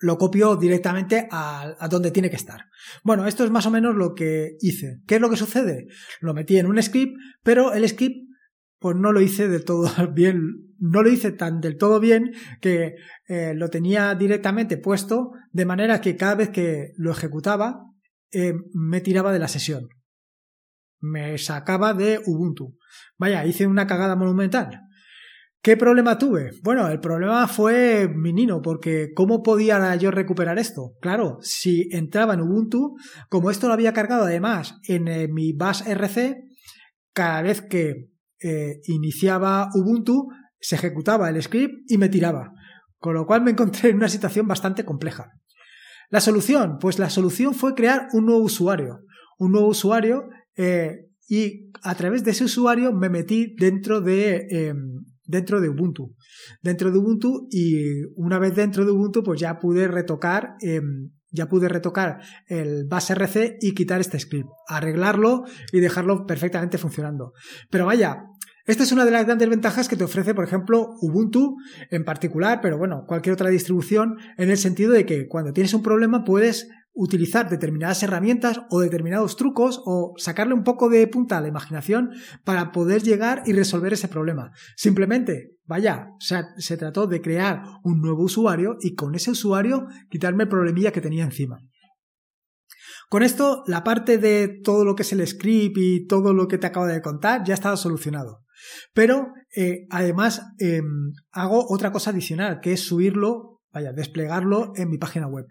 lo 0.00 0.18
copio 0.18 0.56
directamente 0.56 1.28
a, 1.30 1.88
donde 1.90 2.10
tiene 2.10 2.30
que 2.30 2.36
estar. 2.36 2.66
Bueno, 3.02 3.26
esto 3.26 3.44
es 3.44 3.50
más 3.50 3.66
o 3.66 3.70
menos 3.70 3.96
lo 3.96 4.14
que 4.14 4.56
hice. 4.60 5.00
¿Qué 5.06 5.16
es 5.16 5.20
lo 5.20 5.30
que 5.30 5.36
sucede? 5.36 5.88
Lo 6.20 6.32
metí 6.32 6.58
en 6.58 6.66
un 6.66 6.80
script, 6.82 7.16
pero 7.42 7.72
el 7.72 7.88
script 7.88 8.28
pues 8.78 8.96
no 8.96 9.12
lo 9.12 9.20
hice 9.20 9.46
del 9.48 9.64
todo 9.64 9.90
bien, 10.14 10.74
no 10.78 11.02
lo 11.02 11.10
hice 11.10 11.32
tan 11.32 11.60
del 11.60 11.76
todo 11.76 12.00
bien 12.00 12.32
que 12.62 12.94
eh, 13.28 13.52
lo 13.54 13.68
tenía 13.68 14.14
directamente 14.14 14.78
puesto 14.78 15.32
de 15.52 15.66
manera 15.66 16.00
que 16.00 16.16
cada 16.16 16.36
vez 16.36 16.48
que 16.48 16.92
lo 16.96 17.10
ejecutaba 17.10 17.84
eh, 18.32 18.54
me 18.72 19.02
tiraba 19.02 19.32
de 19.32 19.38
la 19.38 19.48
sesión 19.48 19.88
me 21.00 21.38
sacaba 21.38 21.94
de 21.94 22.20
Ubuntu. 22.26 22.76
Vaya, 23.18 23.44
hice 23.44 23.66
una 23.66 23.86
cagada 23.86 24.16
monumental. 24.16 24.80
¿Qué 25.62 25.76
problema 25.76 26.16
tuve? 26.16 26.52
Bueno, 26.62 26.88
el 26.88 27.00
problema 27.00 27.46
fue 27.46 28.08
mi 28.08 28.32
nino, 28.32 28.62
porque 28.62 29.12
¿cómo 29.14 29.42
podía 29.42 29.94
yo 29.96 30.10
recuperar 30.10 30.58
esto? 30.58 30.94
Claro, 31.02 31.36
si 31.42 31.88
entraba 31.92 32.32
en 32.32 32.40
Ubuntu, 32.40 32.96
como 33.28 33.50
esto 33.50 33.66
lo 33.66 33.74
había 33.74 33.92
cargado 33.92 34.24
además 34.24 34.76
en 34.88 35.06
eh, 35.08 35.28
mi 35.28 35.52
bash 35.52 35.82
RC, 35.86 36.44
cada 37.12 37.42
vez 37.42 37.60
que 37.60 38.08
eh, 38.42 38.80
iniciaba 38.86 39.68
Ubuntu, 39.74 40.28
se 40.58 40.76
ejecutaba 40.76 41.28
el 41.28 41.42
script 41.42 41.90
y 41.90 41.98
me 41.98 42.08
tiraba. 42.08 42.52
Con 42.98 43.12
lo 43.14 43.26
cual 43.26 43.42
me 43.42 43.50
encontré 43.50 43.90
en 43.90 43.96
una 43.96 44.08
situación 44.08 44.48
bastante 44.48 44.86
compleja. 44.86 45.30
La 46.08 46.20
solución, 46.20 46.78
pues 46.80 46.98
la 46.98 47.10
solución 47.10 47.54
fue 47.54 47.74
crear 47.74 48.08
un 48.14 48.26
nuevo 48.26 48.42
usuario. 48.42 49.04
Un 49.38 49.52
nuevo 49.52 49.68
usuario 49.68 50.28
eh, 50.56 51.06
y 51.28 51.70
a 51.82 51.94
través 51.94 52.24
de 52.24 52.32
ese 52.32 52.44
usuario 52.44 52.92
me 52.92 53.08
metí 53.08 53.54
dentro 53.56 54.00
de, 54.00 54.46
em, 54.50 55.04
dentro 55.24 55.60
de 55.60 55.68
Ubuntu. 55.68 56.16
Dentro 56.62 56.90
de 56.90 56.98
Ubuntu 56.98 57.46
y 57.50 58.02
una 58.16 58.38
vez 58.38 58.54
dentro 58.56 58.84
de 58.84 58.90
Ubuntu 58.90 59.22
pues 59.22 59.40
ya 59.40 59.58
pude 59.58 59.86
retocar 59.86 60.56
em, 60.60 61.10
ya 61.32 61.48
pude 61.48 61.68
retocar 61.68 62.20
el 62.48 62.86
base 62.86 63.12
RC 63.12 63.58
y 63.60 63.72
quitar 63.74 64.00
este 64.00 64.18
script, 64.18 64.48
arreglarlo 64.66 65.44
y 65.72 65.80
dejarlo 65.80 66.26
perfectamente 66.26 66.78
funcionando. 66.78 67.32
Pero 67.70 67.86
vaya, 67.86 68.24
esta 68.66 68.82
es 68.82 68.92
una 68.92 69.04
de 69.04 69.10
las 69.10 69.26
grandes 69.26 69.48
ventajas 69.48 69.88
que 69.88 69.96
te 69.96 70.04
ofrece, 70.04 70.34
por 70.34 70.44
ejemplo, 70.44 70.94
Ubuntu 71.00 71.56
en 71.90 72.04
particular, 72.04 72.60
pero 72.60 72.78
bueno, 72.78 73.04
cualquier 73.06 73.34
otra 73.34 73.50
distribución, 73.50 74.16
en 74.36 74.50
el 74.50 74.58
sentido 74.58 74.92
de 74.92 75.06
que 75.06 75.28
cuando 75.28 75.52
tienes 75.52 75.74
un 75.74 75.82
problema 75.82 76.24
puedes 76.24 76.68
utilizar 76.92 77.48
determinadas 77.48 78.02
herramientas 78.02 78.62
o 78.70 78.80
determinados 78.80 79.36
trucos 79.36 79.80
o 79.84 80.14
sacarle 80.16 80.54
un 80.54 80.64
poco 80.64 80.88
de 80.88 81.06
punta 81.06 81.38
a 81.38 81.40
la 81.40 81.48
imaginación 81.48 82.10
para 82.44 82.72
poder 82.72 83.02
llegar 83.02 83.42
y 83.46 83.52
resolver 83.52 83.92
ese 83.92 84.08
problema. 84.08 84.52
Simplemente, 84.76 85.56
vaya, 85.64 86.08
se 86.18 86.76
trató 86.76 87.06
de 87.06 87.20
crear 87.20 87.62
un 87.84 88.00
nuevo 88.00 88.24
usuario 88.24 88.76
y 88.80 88.94
con 88.94 89.14
ese 89.14 89.30
usuario 89.30 89.86
quitarme 90.10 90.44
el 90.44 90.48
problemilla 90.48 90.92
que 90.92 91.00
tenía 91.00 91.24
encima. 91.24 91.60
Con 93.08 93.24
esto, 93.24 93.64
la 93.66 93.82
parte 93.82 94.18
de 94.18 94.60
todo 94.62 94.84
lo 94.84 94.94
que 94.94 95.02
es 95.02 95.12
el 95.12 95.26
script 95.26 95.76
y 95.78 96.06
todo 96.06 96.32
lo 96.32 96.46
que 96.46 96.58
te 96.58 96.68
acabo 96.68 96.86
de 96.86 97.02
contar 97.02 97.42
ya 97.44 97.54
estado 97.54 97.76
solucionado. 97.76 98.44
Pero 98.94 99.32
eh, 99.56 99.86
además 99.90 100.42
em, 100.58 101.12
hago 101.32 101.66
otra 101.68 101.90
cosa 101.90 102.10
adicional, 102.10 102.60
que 102.60 102.72
es 102.72 102.86
subirlo, 102.86 103.62
vaya, 103.72 103.92
desplegarlo 103.92 104.72
en 104.76 104.90
mi 104.90 104.98
página 104.98 105.26
web. 105.26 105.46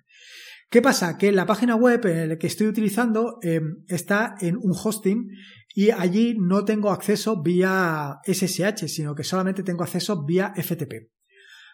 ¿Qué 0.70 0.84
pasa? 0.84 1.18
Que 1.18 1.32
la 1.32 1.48
página 1.48 1.76
web 1.76 2.02
que 2.38 2.48
estoy 2.48 2.68
utilizando 2.68 3.40
em, 3.42 3.84
está 3.88 4.36
en 4.40 4.56
un 4.56 4.72
hosting 4.72 5.32
y 5.74 5.90
allí 5.90 6.36
no 6.40 6.64
tengo 6.64 6.92
acceso 6.92 7.42
vía 7.42 8.20
SSH, 8.24 8.88
sino 8.88 9.16
que 9.16 9.24
solamente 9.24 9.64
tengo 9.64 9.84
acceso 9.84 10.26
vía 10.26 10.54
FTP. 10.56 11.10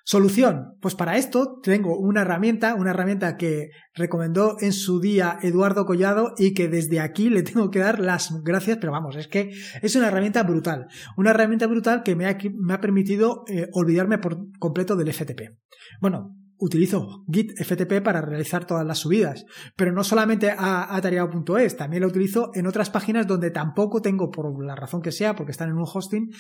Solución, 0.08 0.78
pues 0.82 0.94
para 0.94 1.18
esto 1.18 1.60
tengo 1.64 1.98
una 1.98 2.22
herramienta, 2.22 2.76
una 2.76 2.92
herramienta 2.92 3.38
que 3.38 3.72
recomendó 3.96 4.56
en 4.62 4.72
su 4.72 5.02
día 5.02 5.40
Eduardo 5.42 5.86
Collado 5.86 6.34
y 6.38 6.54
que 6.54 6.68
desde 6.68 7.00
aquí 7.00 7.30
le 7.30 7.42
tengo 7.44 7.72
que 7.72 7.80
dar 7.80 8.00
las 8.00 8.32
gracias, 8.44 8.78
pero 8.78 8.92
vamos, 8.92 9.16
es 9.16 9.28
que 9.28 9.52
es 9.82 9.96
una 9.96 10.10
herramienta 10.10 10.44
brutal, 10.44 10.86
una 11.18 11.32
herramienta 11.32 11.66
brutal 11.66 12.04
que 12.04 12.16
me 12.16 12.28
ha, 12.28 12.38
me 12.54 12.76
ha 12.76 12.80
permitido 12.80 13.44
eh, 13.48 13.68
olvidarme 13.74 14.20
por 14.20 14.38
completo 14.60 14.96
del 14.96 15.12
FTP. 15.12 15.58
Bueno, 16.00 16.38
utilizo 16.58 17.26
Git 17.32 17.52
FTP 17.58 18.02
para 18.04 18.22
realizar 18.22 18.66
todas 18.66 18.86
las 18.86 19.00
subidas, 19.00 19.46
pero 19.76 19.92
no 19.92 20.04
solamente 20.04 20.52
a 20.52 20.96
atareado.es, 20.96 21.78
también 21.78 22.02
lo 22.02 22.08
utilizo 22.08 22.52
en 22.54 22.68
otras 22.68 22.90
páginas 22.90 23.28
donde 23.28 23.52
tampoco 23.52 24.02
tengo, 24.02 24.32
por 24.32 24.64
la 24.64 24.76
razón 24.76 25.02
que 25.02 25.12
sea, 25.12 25.36
porque 25.36 25.52
están 25.52 25.70
en 25.70 25.76
un 25.76 25.86
hosting, 25.92 26.32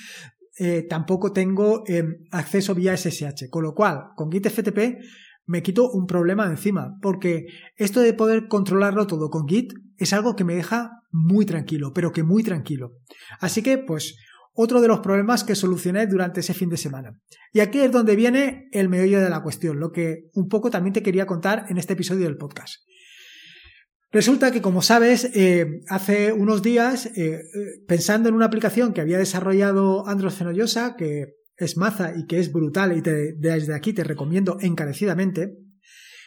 eh, 0.57 0.85
tampoco 0.89 1.33
tengo 1.33 1.83
em, 1.87 2.25
acceso 2.31 2.73
vía 2.73 2.95
SSH. 2.95 3.49
Con 3.49 3.63
lo 3.63 3.73
cual, 3.73 4.09
con 4.15 4.31
Git 4.31 4.47
FTP 4.47 4.99
me 5.47 5.61
quito 5.61 5.91
un 5.91 6.07
problema 6.07 6.45
encima, 6.45 6.97
porque 7.01 7.45
esto 7.75 7.99
de 7.99 8.13
poder 8.13 8.47
controlarlo 8.47 9.05
todo 9.05 9.29
con 9.29 9.47
Git 9.47 9.73
es 9.97 10.13
algo 10.13 10.35
que 10.35 10.43
me 10.43 10.55
deja 10.55 10.91
muy 11.11 11.45
tranquilo, 11.45 11.91
pero 11.93 12.11
que 12.11 12.23
muy 12.23 12.43
tranquilo. 12.43 12.93
Así 13.39 13.61
que, 13.61 13.77
pues, 13.77 14.15
otro 14.55 14.81
de 14.81 14.87
los 14.87 15.01
problemas 15.01 15.43
que 15.43 15.53
solucioné 15.53 16.07
durante 16.07 16.39
ese 16.39 16.53
fin 16.53 16.69
de 16.69 16.77
semana. 16.77 17.19
Y 17.51 17.59
aquí 17.59 17.79
es 17.79 17.91
donde 17.91 18.15
viene 18.15 18.69
el 18.71 18.89
meollo 18.89 19.19
de 19.19 19.29
la 19.29 19.43
cuestión, 19.43 19.79
lo 19.79 19.91
que 19.91 20.29
un 20.33 20.47
poco 20.47 20.69
también 20.71 20.93
te 20.93 21.03
quería 21.03 21.25
contar 21.25 21.65
en 21.69 21.77
este 21.77 21.93
episodio 21.93 22.23
del 22.23 22.37
podcast. 22.37 22.77
Resulta 24.11 24.51
que, 24.51 24.61
como 24.61 24.81
sabes, 24.81 25.29
eh, 25.35 25.81
hace 25.89 26.31
unos 26.31 26.61
días, 26.63 27.07
eh, 27.07 27.33
eh, 27.33 27.41
pensando 27.85 28.29
en 28.29 28.35
una 28.35 28.45
aplicación 28.45 28.93
que 28.93 29.01
había 29.01 29.17
desarrollado 29.17 30.07
Andros 30.07 30.35
Fenollosa, 30.35 30.95
que 30.95 31.35
es 31.57 31.75
maza 31.75 32.13
y 32.15 32.25
que 32.25 32.39
es 32.39 32.51
brutal 32.51 32.95
y 32.97 33.01
desde 33.01 33.75
aquí 33.75 33.91
te 33.91 34.05
recomiendo 34.05 34.57
encarecidamente, 34.61 35.57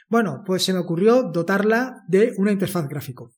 bueno, 0.09 0.43
pues 0.45 0.65
se 0.65 0.73
me 0.73 0.79
ocurrió 0.79 1.23
dotarla 1.23 2.03
de 2.09 2.35
una 2.37 2.53
interfaz 2.53 2.89
gráfico. 2.89 3.33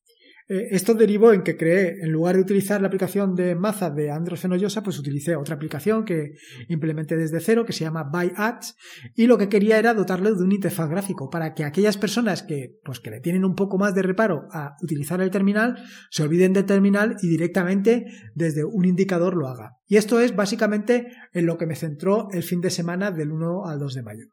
Eh, 0.51 0.67
esto 0.73 0.95
derivó 0.95 1.33
en 1.33 1.43
que 1.43 1.57
creé, 1.57 2.01
en 2.03 2.11
lugar 2.11 2.35
de 2.35 2.43
utilizar 2.43 2.81
la 2.81 2.89
aplicación 2.89 3.37
de 3.37 3.55
Maza 3.55 3.89
de 3.89 4.11
Android 4.11 4.37
Fenollosa, 4.37 4.83
pues 4.83 4.99
utilicé 4.99 5.37
otra 5.37 5.55
aplicación 5.55 6.05
que 6.05 6.33
implementé 6.69 7.17
desde 7.17 7.39
cero, 7.39 7.65
que 7.65 7.73
se 7.73 7.85
llama 7.85 8.11
ByAds, 8.13 8.75
y 9.15 9.29
lo 9.29 9.39
que 9.39 9.49
quería 9.49 9.79
era 9.79 9.95
dotarle 9.95 10.33
de 10.33 10.43
un 10.43 10.51
interfaz 10.51 10.91
gráfico 10.91 11.31
para 11.31 11.55
que 11.55 11.63
aquellas 11.63 11.97
personas 11.97 12.43
que, 12.43 12.81
pues, 12.83 12.99
que 12.99 13.13
le 13.13 13.21
tienen 13.21 13.45
un 13.45 13.55
poco 13.55 13.79
más 13.79 13.95
de 13.95 14.03
reparo 14.03 14.49
a 14.51 14.75
utilizar 14.83 15.21
el 15.21 15.31
terminal, 15.31 15.77
se 16.11 16.25
olviden 16.25 16.53
del 16.53 16.67
terminal 16.67 17.17
y 17.23 17.29
directamente 17.29 18.07
desde 18.35 18.65
un 18.65 18.87
indicador 18.87 19.37
lo 19.37 19.47
haga. 19.47 19.77
Y 19.87 19.99
esto 19.99 20.19
es 20.19 20.35
básicamente 20.35 21.13
en 21.33 21.47
lo 21.47 21.59
que 21.59 21.67
me 21.67 21.77
centró 21.77 22.29
el 22.33 22.43
fin 22.43 22.61
de 22.61 22.71
semana 22.71 23.13
del 23.13 23.31
1 23.31 23.67
al 23.67 23.79
2 23.79 23.95
de 23.95 24.03
mayo. 24.03 24.25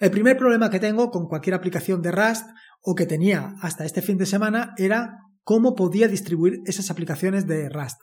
El 0.00 0.10
primer 0.10 0.36
problema 0.36 0.70
que 0.70 0.80
tengo 0.80 1.10
con 1.10 1.26
cualquier 1.26 1.54
aplicación 1.54 2.02
de 2.02 2.12
Rust 2.12 2.46
o 2.80 2.94
que 2.94 3.06
tenía 3.06 3.54
hasta 3.60 3.84
este 3.84 4.02
fin 4.02 4.18
de 4.18 4.26
semana 4.26 4.74
era 4.76 5.18
cómo 5.42 5.74
podía 5.74 6.08
distribuir 6.08 6.60
esas 6.66 6.90
aplicaciones 6.90 7.46
de 7.46 7.68
Rust. 7.68 8.00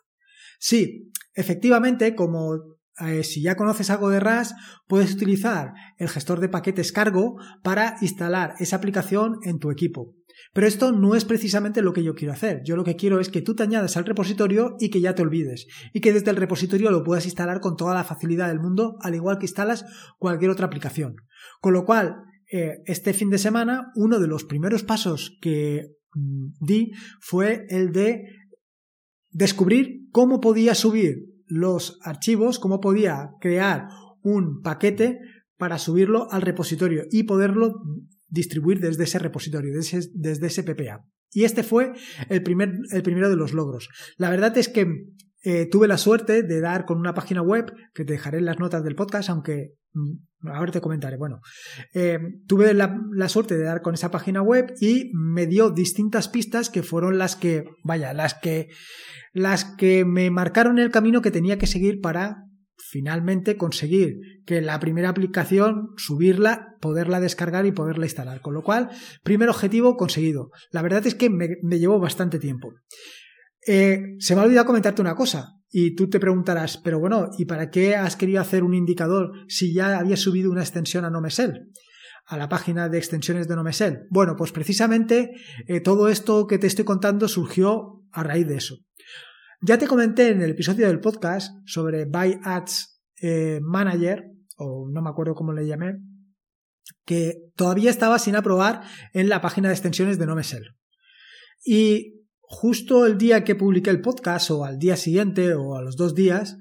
Sí, 0.60 1.12
efectivamente, 1.34 2.16
como 2.16 2.56
eh, 3.00 3.24
si 3.24 3.42
ya 3.42 3.56
conoces 3.56 3.90
algo 3.90 4.10
de 4.10 4.20
Rust, 4.20 4.52
puedes 4.88 5.14
utilizar 5.14 5.74
el 5.98 6.10
gestor 6.10 6.40
de 6.40 6.50
paquetes 6.50 6.92
cargo 6.92 7.36
para 7.64 7.96
instalar 8.02 8.56
esa 8.60 8.76
aplicación 8.76 9.38
en 9.44 9.60
tu 9.60 9.72
equipo. 9.72 10.14
Pero 10.54 10.68
esto 10.68 10.92
no 10.92 11.16
es 11.16 11.26
precisamente 11.26 11.82
lo 11.82 11.94
que 11.94 12.04
yo 12.04 12.16
quiero 12.16 12.34
hacer. 12.34 12.62
Yo 12.64 12.76
lo 12.76 12.84
que 12.84 12.96
quiero 12.96 13.20
es 13.20 13.30
que 13.30 13.42
tú 13.42 13.56
te 13.56 13.64
añadas 13.64 13.98
al 13.98 14.06
repositorio 14.06 14.76
y 14.80 14.90
que 14.90 15.02
ya 15.02 15.16
te 15.16 15.22
olvides. 15.22 15.68
Y 15.94 16.02
que 16.02 16.14
desde 16.14 16.32
el 16.32 16.38
repositorio 16.38 16.92
lo 16.92 17.04
puedas 17.04 17.26
instalar 17.26 17.60
con 17.60 17.76
toda 17.76 17.94
la 17.94 18.04
facilidad 18.04 18.48
del 18.48 18.60
mundo, 18.60 18.98
al 19.02 19.16
igual 19.16 19.38
que 19.38 19.46
instalas 19.46 19.86
cualquier 20.18 20.52
otra 20.52 20.68
aplicación. 20.68 21.16
Con 21.62 21.74
lo 21.74 21.86
cual, 21.86 22.18
eh, 22.52 22.82
este 22.86 23.14
fin 23.14 23.30
de 23.30 23.38
semana, 23.38 23.92
uno 23.96 24.20
de 24.20 24.28
los 24.28 24.44
primeros 24.44 24.84
pasos 24.84 25.38
que 25.42 25.96
mm, 26.14 26.48
di 26.60 26.92
fue 27.22 27.66
el 27.70 27.92
de 27.92 28.24
descubrir 29.30 30.08
cómo 30.12 30.40
podía 30.40 30.74
subir 30.76 31.26
los 31.46 32.00
archivos, 32.02 32.60
cómo 32.60 32.80
podía 32.80 33.32
crear 33.40 33.88
un 34.22 34.62
paquete 34.62 35.20
para 35.58 35.78
subirlo 35.78 36.32
al 36.32 36.42
repositorio 36.42 37.04
y 37.12 37.24
poderlo 37.24 37.74
distribuir 38.30 38.80
desde 38.80 39.04
ese 39.04 39.20
repositorio, 39.20 39.74
desde 39.74 40.10
desde 40.14 40.48
ese 40.48 40.64
PPA. 40.64 41.06
Y 41.32 41.44
este 41.44 41.64
fue 41.64 41.94
el, 42.30 42.44
primer, 42.44 42.74
el 42.92 43.04
primero 43.04 43.30
de 43.30 43.36
los 43.36 43.54
logros. 43.54 43.90
La 44.18 44.30
verdad 44.30 44.58
es 44.58 44.68
que 44.68 44.88
eh, 45.44 45.68
tuve 45.68 45.88
la 45.88 45.98
suerte 45.98 46.44
de 46.44 46.60
dar 46.60 46.86
con 46.86 46.98
una 46.98 47.14
página 47.14 47.42
web 47.42 47.72
que 47.94 48.04
te 48.04 48.14
dejaré 48.14 48.40
en 48.40 48.46
las 48.46 48.60
notas 48.60 48.84
del 48.84 48.96
podcast, 48.96 49.30
aunque 49.30 49.76
mm, 49.94 50.48
ahora 50.48 50.72
te 50.72 50.82
comentaré. 50.82 51.18
Bueno, 51.18 51.40
eh, 51.94 52.20
tuve 52.48 52.74
la, 52.74 53.00
la, 53.14 53.30
suerte 53.30 53.58
de 53.58 53.64
dar 53.64 53.82
con 53.82 53.94
esa 53.94 54.12
página 54.12 54.42
web 54.42 54.74
y 54.82 55.12
me 55.14 55.46
dio 55.46 55.70
distintas 55.70 56.28
pistas 56.28 56.70
que 56.70 56.84
fueron 56.84 57.18
las 57.18 57.36
que, 57.36 57.66
vaya, 57.84 58.14
las 58.14 58.34
que, 58.34 58.70
las 59.32 59.64
que 59.64 60.04
me 60.04 60.32
marcaron 60.32 60.80
el 60.80 60.92
camino 60.92 61.22
que 61.22 61.32
tenía 61.32 61.58
que 61.58 61.68
seguir 61.68 62.02
para 62.02 62.49
finalmente 62.90 63.56
conseguir 63.56 64.20
que 64.46 64.62
la 64.62 64.80
primera 64.80 65.10
aplicación, 65.10 65.90
subirla, 65.98 66.76
poderla 66.82 67.20
descargar 67.20 67.66
y 67.66 67.72
poderla 67.72 68.06
instalar. 68.06 68.42
Con 68.42 68.54
lo 68.54 68.64
cual, 68.64 68.90
primer 69.24 69.50
objetivo 69.50 69.96
conseguido. 69.96 70.50
La 70.72 70.82
verdad 70.82 71.06
es 71.06 71.16
que 71.16 71.30
me, 71.30 71.80
llevó 71.80 72.00
bastante 72.00 72.40
tiempo. 72.40 72.74
Eh, 73.68 74.16
se 74.18 74.36
me 74.36 74.42
ha 74.42 74.46
olvidado 74.46 74.66
comentarte 74.66 75.02
una 75.02 75.16
cosa. 75.16 75.56
Y 75.72 75.94
tú 75.94 76.10
te 76.10 76.20
preguntarás, 76.20 76.78
pero 76.78 77.00
bueno, 77.00 77.30
¿y 77.38 77.46
para 77.46 77.70
qué 77.70 77.96
has 77.96 78.16
querido 78.16 78.42
hacer 78.42 78.64
un 78.64 78.74
indicador 78.74 79.34
si 79.48 79.72
ya 79.72 80.00
habías 80.00 80.20
subido 80.20 80.52
una 80.52 80.62
extensión 80.62 81.06
a 81.06 81.12
Nomesel? 81.12 81.70
a 82.26 82.38
la 82.38 82.48
página 82.48 82.90
de 82.90 83.00
extensiones 83.00 83.48
de 83.48 83.56
Nomesel. 83.56 84.06
Bueno, 84.12 84.36
pues 84.38 84.52
precisamente 84.52 85.32
eh, 85.66 85.80
todo 85.80 86.10
esto 86.10 86.46
que 86.46 86.60
te 86.60 86.68
estoy 86.68 86.86
contando 86.86 87.28
surgió 87.28 88.04
a 88.12 88.22
raíz 88.22 88.48
de 88.48 88.58
eso. 88.58 88.76
Ya 89.62 89.78
te 89.78 89.88
comenté 89.88 90.30
en 90.30 90.42
el 90.42 90.52
episodio 90.52 90.88
del 90.88 91.02
podcast 91.02 91.54
sobre 91.66 92.06
Buy 92.06 92.40
Ads 92.44 93.02
eh, 93.22 93.60
Manager, 93.62 94.32
o 94.56 94.90
no 94.90 95.02
me 95.02 95.10
acuerdo 95.10 95.36
cómo 95.36 95.52
le 95.52 95.68
llamé, 95.68 95.98
que 97.04 97.52
todavía 97.58 97.90
estaba 97.90 98.20
sin 98.20 98.38
aprobar 98.38 98.84
en 99.12 99.28
la 99.28 99.42
página 99.42 99.68
de 99.68 99.74
extensiones 99.74 100.18
de 100.18 100.26
Nomesel. 100.28 100.64
Y 101.62 102.24
justo 102.40 103.06
el 103.06 103.18
día 103.18 103.44
que 103.44 103.56
publiqué 103.56 103.90
el 103.90 104.00
podcast 104.00 104.50
o 104.52 104.64
al 104.64 104.80
día 104.80 104.96
siguiente 104.96 105.54
o 105.54 105.76
a 105.76 105.82
los 105.82 105.98
dos 105.98 106.16
días, 106.16 106.58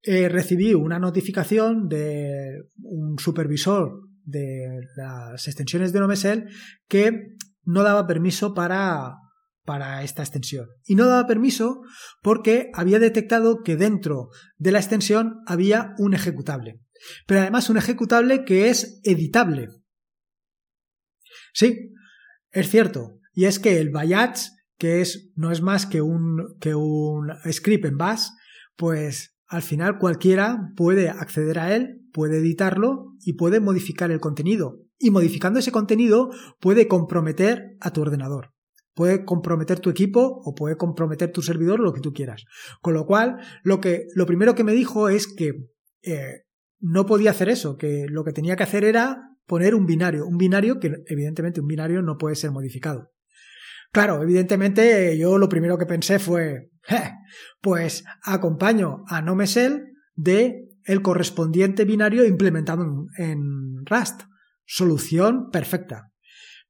eh, 0.00 0.30
recibí 0.30 0.72
una 0.72 0.98
notificación 0.98 1.86
de 1.86 2.62
un 2.82 3.18
supervisor 3.18 4.08
de 4.24 4.80
las 4.96 5.46
extensiones 5.46 5.92
de 5.92 6.00
Nomesel 6.00 6.48
que 6.88 7.34
no 7.64 7.82
daba 7.82 8.06
permiso 8.06 8.54
para, 8.54 9.16
para 9.68 10.02
esta 10.02 10.22
extensión. 10.22 10.66
Y 10.86 10.94
no 10.94 11.04
daba 11.04 11.26
permiso 11.26 11.82
porque 12.22 12.70
había 12.72 12.98
detectado 12.98 13.62
que 13.62 13.76
dentro 13.76 14.30
de 14.56 14.72
la 14.72 14.78
extensión 14.78 15.42
había 15.44 15.92
un 15.98 16.14
ejecutable. 16.14 16.80
Pero 17.26 17.42
además 17.42 17.68
un 17.68 17.76
ejecutable 17.76 18.46
que 18.46 18.70
es 18.70 18.98
editable. 19.04 19.68
Sí, 21.52 21.92
es 22.50 22.70
cierto. 22.70 23.18
Y 23.34 23.44
es 23.44 23.58
que 23.58 23.78
el 23.78 23.90
Bayats 23.90 24.54
que 24.78 25.02
es, 25.02 25.32
no 25.36 25.50
es 25.50 25.60
más 25.60 25.84
que 25.84 26.00
un, 26.00 26.56
que 26.60 26.74
un 26.74 27.30
script 27.52 27.84
en 27.84 27.98
Bash, 27.98 28.28
pues 28.74 29.36
al 29.48 29.60
final 29.60 29.98
cualquiera 29.98 30.72
puede 30.76 31.10
acceder 31.10 31.58
a 31.58 31.76
él, 31.76 32.00
puede 32.14 32.38
editarlo 32.38 33.12
y 33.20 33.34
puede 33.34 33.60
modificar 33.60 34.10
el 34.10 34.20
contenido. 34.20 34.80
Y 34.98 35.10
modificando 35.10 35.58
ese 35.58 35.72
contenido 35.72 36.30
puede 36.58 36.88
comprometer 36.88 37.76
a 37.80 37.92
tu 37.92 38.00
ordenador. 38.00 38.54
Puede 38.98 39.24
comprometer 39.24 39.78
tu 39.78 39.90
equipo 39.90 40.40
o 40.42 40.56
puede 40.56 40.76
comprometer 40.76 41.30
tu 41.30 41.40
servidor, 41.40 41.78
lo 41.78 41.92
que 41.92 42.00
tú 42.00 42.12
quieras. 42.12 42.46
Con 42.80 42.94
lo 42.94 43.06
cual, 43.06 43.36
lo, 43.62 43.80
que, 43.80 44.06
lo 44.16 44.26
primero 44.26 44.56
que 44.56 44.64
me 44.64 44.72
dijo 44.72 45.08
es 45.08 45.28
que 45.28 45.52
eh, 46.02 46.46
no 46.80 47.06
podía 47.06 47.30
hacer 47.30 47.48
eso, 47.48 47.76
que 47.76 48.06
lo 48.08 48.24
que 48.24 48.32
tenía 48.32 48.56
que 48.56 48.64
hacer 48.64 48.82
era 48.82 49.36
poner 49.46 49.76
un 49.76 49.86
binario. 49.86 50.26
Un 50.26 50.36
binario 50.36 50.80
que, 50.80 51.04
evidentemente, 51.06 51.60
un 51.60 51.68
binario 51.68 52.02
no 52.02 52.18
puede 52.18 52.34
ser 52.34 52.50
modificado. 52.50 53.12
Claro, 53.92 54.20
evidentemente 54.20 55.16
yo 55.16 55.38
lo 55.38 55.48
primero 55.48 55.78
que 55.78 55.86
pensé 55.86 56.18
fue, 56.18 56.72
pues 57.60 58.02
acompaño 58.24 59.04
a 59.06 59.22
NoMesel 59.22 59.92
de 60.16 60.64
el 60.82 61.02
correspondiente 61.02 61.84
binario 61.84 62.26
implementado 62.26 63.06
en, 63.16 63.86
Rust. 63.86 64.22
Solución 64.66 65.50
perfecta. 65.52 66.10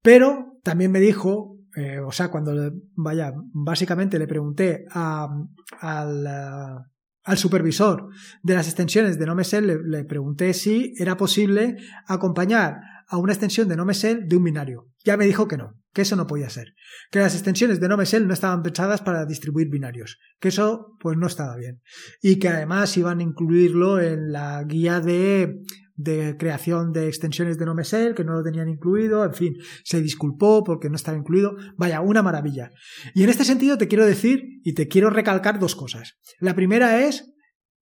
Pero 0.02 0.60
también 0.62 0.92
me 0.92 1.00
dijo, 1.00 1.57
eh, 1.78 2.00
o 2.00 2.12
sea, 2.12 2.28
cuando, 2.28 2.72
vaya, 2.96 3.32
básicamente 3.52 4.18
le 4.18 4.26
pregunté 4.26 4.84
al, 4.90 5.48
al, 5.80 7.38
supervisor 7.38 8.08
de 8.42 8.54
las 8.54 8.66
extensiones 8.66 9.18
de 9.18 9.26
NoMesel, 9.26 9.66
le, 9.66 9.82
le 9.82 10.04
pregunté 10.04 10.54
si 10.54 10.94
era 10.98 11.16
posible 11.16 11.76
acompañar 12.06 12.80
a 13.06 13.16
una 13.16 13.32
extensión 13.32 13.68
de 13.68 13.76
NoMesel 13.76 14.26
de 14.26 14.36
un 14.36 14.44
binario. 14.44 14.88
Ya 15.04 15.16
me 15.16 15.26
dijo 15.26 15.46
que 15.46 15.56
no 15.56 15.78
que 15.98 16.02
eso 16.02 16.14
no 16.14 16.28
podía 16.28 16.48
ser, 16.48 16.74
que 17.10 17.18
las 17.18 17.34
extensiones 17.34 17.80
de 17.80 17.88
NoMesel 17.88 18.28
no 18.28 18.32
estaban 18.34 18.62
pensadas 18.62 19.00
para 19.00 19.26
distribuir 19.26 19.68
binarios, 19.68 20.20
que 20.38 20.48
eso 20.48 20.96
pues 21.00 21.16
no 21.16 21.26
estaba 21.26 21.56
bien 21.56 21.82
y 22.22 22.38
que 22.38 22.48
además 22.48 22.96
iban 22.96 23.18
a 23.18 23.24
incluirlo 23.24 24.00
en 24.00 24.30
la 24.30 24.62
guía 24.62 25.00
de 25.00 25.60
de 25.98 26.36
creación 26.38 26.92
de 26.92 27.08
extensiones 27.08 27.58
de 27.58 27.66
NoMesel 27.66 28.14
que 28.14 28.24
no 28.24 28.32
lo 28.32 28.44
tenían 28.44 28.68
incluido, 28.68 29.24
en 29.24 29.34
fin, 29.34 29.54
se 29.84 30.00
disculpó 30.00 30.62
porque 30.64 30.88
no 30.88 30.96
estaba 30.96 31.18
incluido, 31.18 31.56
vaya, 31.76 32.00
una 32.00 32.22
maravilla. 32.22 32.70
Y 33.14 33.24
en 33.24 33.30
este 33.30 33.44
sentido 33.44 33.76
te 33.76 33.88
quiero 33.88 34.06
decir 34.06 34.60
y 34.64 34.74
te 34.74 34.86
quiero 34.86 35.10
recalcar 35.10 35.58
dos 35.58 35.74
cosas. 35.74 36.14
La 36.38 36.54
primera 36.54 37.04
es 37.04 37.34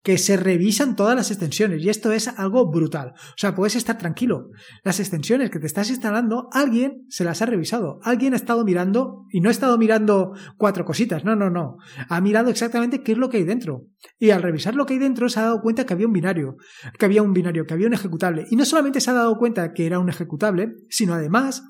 que 0.06 0.20
se 0.20 0.38
revisan 0.38 0.96
todas 0.96 1.16
las 1.16 1.32
extensiones 1.32 1.84
y 1.84 1.90
esto 1.90 2.12
es 2.12 2.28
algo 2.28 2.70
brutal. 2.70 3.14
O 3.16 3.38
sea, 3.38 3.56
puedes 3.56 3.76
estar 3.76 3.98
tranquilo. 3.98 4.52
Las 4.84 5.00
extensiones 5.00 5.50
que 5.50 5.58
te 5.58 5.66
estás 5.66 5.90
instalando, 5.90 6.48
alguien 6.52 7.08
se 7.10 7.24
las 7.24 7.42
ha 7.42 7.48
revisado. 7.48 7.98
Alguien 8.04 8.34
ha 8.34 8.36
estado 8.36 8.64
mirando 8.64 9.26
y 9.32 9.42
no 9.42 9.50
ha 9.50 9.52
estado 9.52 9.80
mirando 9.80 10.34
cuatro 10.58 10.86
cositas. 10.86 11.26
No, 11.26 11.36
no, 11.36 11.50
no. 11.50 11.78
Ha 12.08 12.22
mirado 12.22 12.52
exactamente 12.52 13.02
qué 13.02 13.14
es 13.14 13.18
lo 13.18 13.30
que 13.30 13.38
hay 13.38 13.46
dentro. 13.46 13.88
Y 14.20 14.30
al 14.30 14.44
revisar 14.44 14.76
lo 14.76 14.86
que 14.86 14.94
hay 14.94 15.00
dentro 15.00 15.28
se 15.28 15.40
ha 15.40 15.46
dado 15.46 15.62
cuenta 15.62 15.88
que 15.88 15.94
había 15.94 16.06
un 16.06 16.14
binario, 16.14 16.58
que 17.00 17.06
había 17.06 17.24
un 17.24 17.34
binario, 17.34 17.66
que 17.66 17.74
había 17.74 17.88
un 17.88 17.94
ejecutable. 17.94 18.46
Y 18.52 18.58
no 18.58 18.66
solamente 18.66 19.02
se 19.02 19.10
ha 19.10 19.16
dado 19.16 19.36
cuenta 19.40 19.74
que 19.74 19.88
era 19.88 19.98
un 19.98 20.10
ejecutable, 20.10 20.76
sino 20.88 21.16
además 21.16 21.64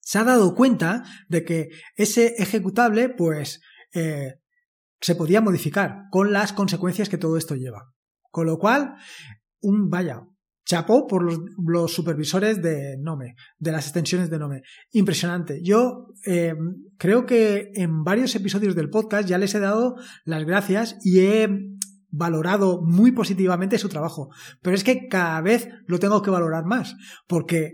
se 0.00 0.18
ha 0.18 0.24
dado 0.24 0.54
cuenta 0.54 1.04
de 1.30 1.42
que 1.42 1.68
ese 1.96 2.34
ejecutable, 2.36 3.08
pues, 3.08 3.62
eh, 3.94 4.34
se 5.00 5.14
podía 5.14 5.40
modificar 5.40 6.04
con 6.10 6.32
las 6.32 6.52
consecuencias 6.52 7.08
que 7.08 7.18
todo 7.18 7.36
esto 7.36 7.54
lleva. 7.54 7.92
Con 8.30 8.46
lo 8.46 8.58
cual, 8.58 8.94
un 9.60 9.88
vaya, 9.88 10.22
chapó 10.64 11.06
por 11.06 11.24
los, 11.24 11.92
supervisores 11.92 12.62
de 12.62 12.96
Nome, 12.98 13.34
de 13.58 13.72
las 13.72 13.86
extensiones 13.86 14.30
de 14.30 14.38
Nome. 14.38 14.62
Impresionante. 14.92 15.60
Yo 15.62 16.08
eh, 16.26 16.54
creo 16.96 17.26
que 17.26 17.72
en 17.74 18.04
varios 18.04 18.34
episodios 18.36 18.76
del 18.76 18.90
podcast 18.90 19.28
ya 19.28 19.38
les 19.38 19.54
he 19.54 19.60
dado 19.60 19.96
las 20.24 20.44
gracias 20.44 20.96
y 21.02 21.20
he 21.20 21.48
valorado 22.08 22.82
muy 22.82 23.12
positivamente 23.12 23.78
su 23.78 23.88
trabajo. 23.88 24.28
Pero 24.62 24.76
es 24.76 24.84
que 24.84 25.08
cada 25.08 25.40
vez 25.40 25.68
lo 25.86 25.98
tengo 25.98 26.22
que 26.22 26.30
valorar 26.30 26.64
más. 26.64 26.94
Porque, 27.26 27.72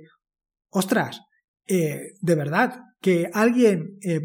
ostras, 0.71 1.21
eh, 1.67 2.13
de 2.21 2.35
verdad, 2.35 2.81
que 3.01 3.29
alguien 3.33 3.99
eh, 4.03 4.21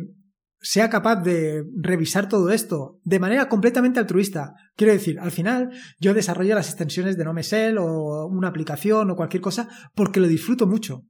sea 0.61 0.91
capaz 0.91 1.17
de 1.17 1.63
revisar 1.75 2.29
todo 2.29 2.51
esto 2.51 2.99
de 3.03 3.19
manera 3.19 3.49
completamente 3.49 3.99
altruista. 3.99 4.53
Quiero 4.75 4.93
decir, 4.93 5.19
al 5.19 5.31
final 5.31 5.71
yo 5.99 6.13
desarrollo 6.13 6.53
las 6.53 6.69
extensiones 6.69 7.17
de 7.17 7.25
NoMesel 7.25 7.79
o 7.79 8.27
una 8.27 8.49
aplicación 8.49 9.09
o 9.09 9.15
cualquier 9.15 9.41
cosa 9.41 9.67
porque 9.95 10.19
lo 10.19 10.27
disfruto 10.27 10.67
mucho. 10.67 11.07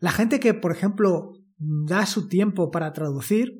La 0.00 0.12
gente 0.12 0.38
que, 0.38 0.52
por 0.52 0.70
ejemplo, 0.70 1.32
da 1.56 2.04
su 2.04 2.28
tiempo 2.28 2.70
para 2.70 2.92
traducir, 2.92 3.54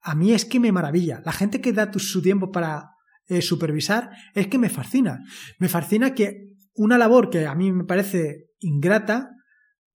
a 0.00 0.14
mí 0.14 0.32
es 0.32 0.46
que 0.46 0.58
me 0.58 0.72
maravilla. 0.72 1.20
La 1.24 1.32
gente 1.32 1.60
que 1.60 1.72
da 1.74 1.92
su 1.92 2.22
tiempo 2.22 2.50
para 2.50 2.90
eh, 3.26 3.42
supervisar 3.42 4.10
es 4.34 4.46
que 4.46 4.58
me 4.58 4.70
fascina. 4.70 5.20
Me 5.58 5.68
fascina 5.68 6.14
que 6.14 6.54
una 6.74 6.96
labor 6.96 7.28
que 7.28 7.46
a 7.46 7.54
mí 7.54 7.72
me 7.72 7.84
parece 7.84 8.46
ingrata, 8.58 9.30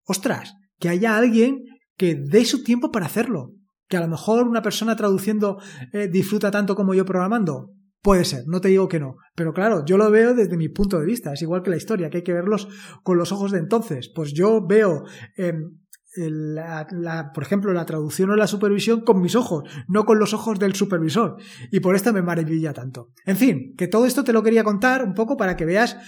ostras, 0.05 0.55
que 0.79 0.91
haya 0.91 1.17
alguien 1.17 1.65
que 1.97 2.15
dé 2.15 2.45
su 2.45 2.63
tiempo 2.63 2.91
para 2.91 3.07
hacerlo 3.07 3.55
que 3.93 3.99
a 3.99 4.01
lo 4.01 4.09
mejor 4.09 4.49
una 4.49 4.63
persona 4.63 4.97
traduciendo 4.97 5.61
eh, 5.93 6.09
disfruta 6.09 6.51
tanto 6.51 6.75
como 6.75 6.95
yo 6.95 7.05
programando. 7.05 7.75
Puede 8.01 8.25
ser, 8.25 8.45
no 8.47 8.59
te 8.63 8.69
digo 8.69 8.89
que 8.89 8.99
no. 8.99 9.17
Pero 9.35 9.53
claro, 9.53 9.85
yo 9.85 9.99
lo 9.99 10.11
veo 10.11 10.33
desde 10.33 10.57
mi 10.57 10.71
punto 10.71 10.99
de 10.99 11.05
vista. 11.05 11.35
Es 11.35 11.43
igual 11.43 11.63
que 11.63 11.69
la 11.69 11.77
historia, 11.77 12.09
que 12.09 12.17
hay 12.17 12.23
que 12.23 12.33
verlos 12.33 12.69
con 13.03 13.19
los 13.19 13.33
ojos 13.33 13.53
de 13.53 13.59
entonces. 13.59 14.11
Pues 14.15 14.33
yo 14.33 14.67
veo, 14.67 15.05
em, 15.37 15.79
por 17.35 17.43
ejemplo, 17.43 17.75
la 17.75 17.85
traducción 17.85 18.31
o 18.31 18.37
la 18.37 18.47
supervisión 18.47 19.03
con 19.03 19.21
mis 19.21 19.37
ojos, 19.37 19.65
no 19.89 20.07
con 20.07 20.19
los 20.19 20.33
ojos 20.33 20.59
del 20.59 20.75
supervisor. 20.75 21.37
Y 21.71 21.81
por 21.81 21.95
esto 21.95 22.15
me 22.15 22.23
maravilla 22.23 22.73
tanto. 22.73 23.11
En 23.27 23.37
fin, 23.37 23.75
que 23.77 23.89
todo 23.89 24.07
esto 24.07 24.25
te 24.25 24.33
lo 24.33 24.43
quería 24.43 24.65
contar 24.65 25.05
un 25.05 25.13
poco 25.13 25.37
para 25.37 25.55
que 25.55 25.67
veas 25.67 25.99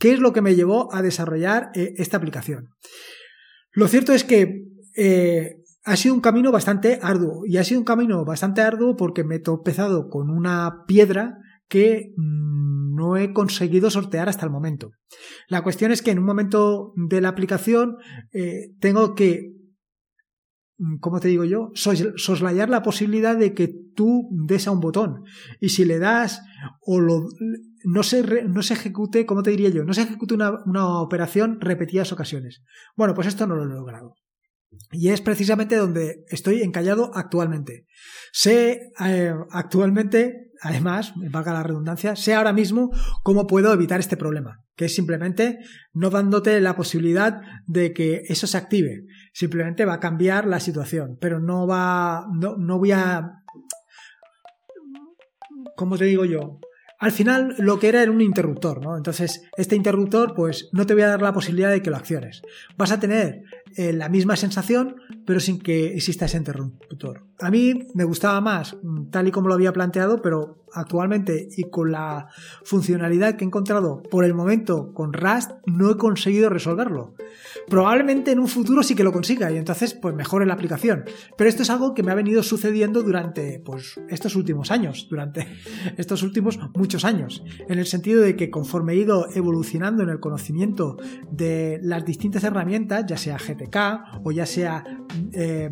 qué 0.00 0.14
es 0.14 0.18
lo 0.18 0.32
que 0.32 0.42
me 0.42 0.56
llevó 0.56 0.92
a 0.92 1.00
desarrollar 1.00 1.70
eh, 1.76 1.94
esta 1.96 2.16
aplicación. 2.16 2.70
Lo 3.70 3.86
cierto 3.86 4.12
es 4.12 4.24
que 4.24 4.64
eh, 4.96 5.63
ha 5.84 5.96
sido 5.96 6.14
un 6.14 6.20
camino 6.20 6.50
bastante 6.50 6.98
arduo 7.02 7.44
y 7.46 7.58
ha 7.58 7.64
sido 7.64 7.80
un 7.80 7.84
camino 7.84 8.24
bastante 8.24 8.62
arduo 8.62 8.96
porque 8.96 9.22
me 9.22 9.36
he 9.36 9.40
tropezado 9.40 10.08
con 10.08 10.30
una 10.30 10.84
piedra 10.86 11.38
que 11.68 12.12
mm, 12.16 12.94
no 12.94 13.16
he 13.16 13.32
conseguido 13.32 13.90
sortear 13.90 14.28
hasta 14.28 14.46
el 14.46 14.52
momento. 14.52 14.92
La 15.48 15.62
cuestión 15.62 15.92
es 15.92 16.00
que 16.00 16.10
en 16.10 16.18
un 16.18 16.24
momento 16.24 16.92
de 16.96 17.20
la 17.20 17.28
aplicación 17.28 17.96
eh, 18.32 18.70
tengo 18.80 19.14
que, 19.14 19.52
mm, 20.78 20.98
¿cómo 21.00 21.20
te 21.20 21.28
digo 21.28 21.44
yo? 21.44 21.70
Soslayar 21.74 22.70
la 22.70 22.82
posibilidad 22.82 23.36
de 23.36 23.52
que 23.52 23.68
tú 23.94 24.28
des 24.30 24.66
a 24.66 24.70
un 24.70 24.80
botón 24.80 25.24
y 25.60 25.68
si 25.68 25.84
le 25.84 25.98
das 25.98 26.40
o 26.80 26.98
lo, 26.98 27.28
no, 27.84 28.02
se 28.02 28.44
no 28.44 28.62
se 28.62 28.72
ejecute, 28.72 29.26
¿cómo 29.26 29.42
te 29.42 29.50
diría 29.50 29.68
yo? 29.68 29.84
No 29.84 29.92
se 29.92 30.02
ejecute 30.02 30.32
una, 30.32 30.62
una 30.64 31.00
operación 31.00 31.60
repetidas 31.60 32.12
ocasiones. 32.12 32.62
Bueno, 32.96 33.12
pues 33.14 33.26
esto 33.26 33.46
no 33.46 33.54
lo 33.54 33.64
he 33.64 33.74
logrado. 33.74 34.14
Y 34.90 35.08
es 35.08 35.20
precisamente 35.20 35.76
donde 35.76 36.24
estoy 36.28 36.62
encallado 36.62 37.10
actualmente. 37.14 37.86
Sé 38.32 38.90
eh, 39.04 39.34
actualmente, 39.50 40.50
además, 40.60 41.16
me 41.16 41.28
valga 41.28 41.52
la 41.52 41.62
redundancia, 41.62 42.16
sé 42.16 42.34
ahora 42.34 42.52
mismo 42.52 42.90
cómo 43.22 43.46
puedo 43.46 43.72
evitar 43.72 44.00
este 44.00 44.16
problema, 44.16 44.62
que 44.76 44.86
es 44.86 44.94
simplemente 44.94 45.58
no 45.92 46.10
dándote 46.10 46.60
la 46.60 46.76
posibilidad 46.76 47.40
de 47.66 47.92
que 47.92 48.22
eso 48.28 48.46
se 48.46 48.56
active. 48.56 49.04
Simplemente 49.32 49.84
va 49.84 49.94
a 49.94 50.00
cambiar 50.00 50.46
la 50.46 50.60
situación, 50.60 51.16
pero 51.20 51.40
no 51.40 51.66
va, 51.66 52.26
no, 52.32 52.56
no 52.56 52.78
voy 52.78 52.92
a, 52.92 53.42
¿cómo 55.76 55.96
te 55.96 56.04
digo 56.06 56.24
yo? 56.24 56.60
al 57.04 57.12
final 57.12 57.54
lo 57.58 57.78
que 57.78 57.88
era 57.88 58.02
era 58.02 58.10
un 58.10 58.22
interruptor, 58.22 58.82
¿no? 58.82 58.96
Entonces, 58.96 59.42
este 59.58 59.76
interruptor, 59.76 60.34
pues 60.34 60.70
no 60.72 60.86
te 60.86 60.94
voy 60.94 61.02
a 61.02 61.08
dar 61.08 61.20
la 61.20 61.34
posibilidad 61.34 61.70
de 61.70 61.82
que 61.82 61.90
lo 61.90 61.96
acciones. 61.96 62.40
Vas 62.78 62.92
a 62.92 62.98
tener 62.98 63.42
eh, 63.76 63.92
la 63.92 64.08
misma 64.08 64.36
sensación, 64.36 64.96
pero 65.26 65.40
sin 65.40 65.58
que 65.58 65.94
exista 65.94 66.26
ese 66.26 66.36
interruptor. 66.36 67.24
A 67.40 67.50
mí 67.50 67.88
me 67.94 68.04
gustaba 68.04 68.40
más 68.40 68.76
mm, 68.82 69.10
tal 69.10 69.28
y 69.28 69.30
como 69.30 69.48
lo 69.48 69.54
había 69.54 69.72
planteado, 69.72 70.22
pero 70.22 70.64
actualmente 70.74 71.48
y 71.56 71.64
con 71.64 71.92
la 71.92 72.28
funcionalidad 72.64 73.36
que 73.36 73.44
he 73.44 73.46
encontrado 73.46 74.02
por 74.02 74.24
el 74.24 74.34
momento 74.34 74.92
con 74.92 75.12
Rust 75.12 75.52
no 75.66 75.90
he 75.90 75.96
conseguido 75.96 76.50
resolverlo. 76.50 77.14
Probablemente 77.68 78.32
en 78.32 78.40
un 78.40 78.48
futuro 78.48 78.82
sí 78.82 78.94
que 78.94 79.04
lo 79.04 79.12
consiga 79.12 79.50
y 79.50 79.56
entonces 79.56 79.94
pues 79.94 80.14
mejore 80.14 80.46
la 80.46 80.54
aplicación. 80.54 81.04
Pero 81.36 81.48
esto 81.48 81.62
es 81.62 81.70
algo 81.70 81.94
que 81.94 82.02
me 82.02 82.12
ha 82.12 82.16
venido 82.16 82.42
sucediendo 82.42 83.02
durante 83.02 83.60
pues 83.64 84.00
estos 84.08 84.36
últimos 84.36 84.70
años, 84.70 85.06
durante 85.08 85.46
estos 85.96 86.22
últimos 86.22 86.58
muchos 86.74 87.04
años, 87.04 87.42
en 87.68 87.78
el 87.78 87.86
sentido 87.86 88.22
de 88.22 88.36
que 88.36 88.50
conforme 88.50 88.94
he 88.94 88.96
ido 88.96 89.28
evolucionando 89.34 90.02
en 90.02 90.10
el 90.10 90.20
conocimiento 90.20 90.96
de 91.30 91.78
las 91.82 92.04
distintas 92.04 92.44
herramientas, 92.44 93.04
ya 93.06 93.16
sea 93.16 93.38
O 94.22 94.32
ya 94.32 94.46
sea 94.46 94.84
eh, 95.32 95.70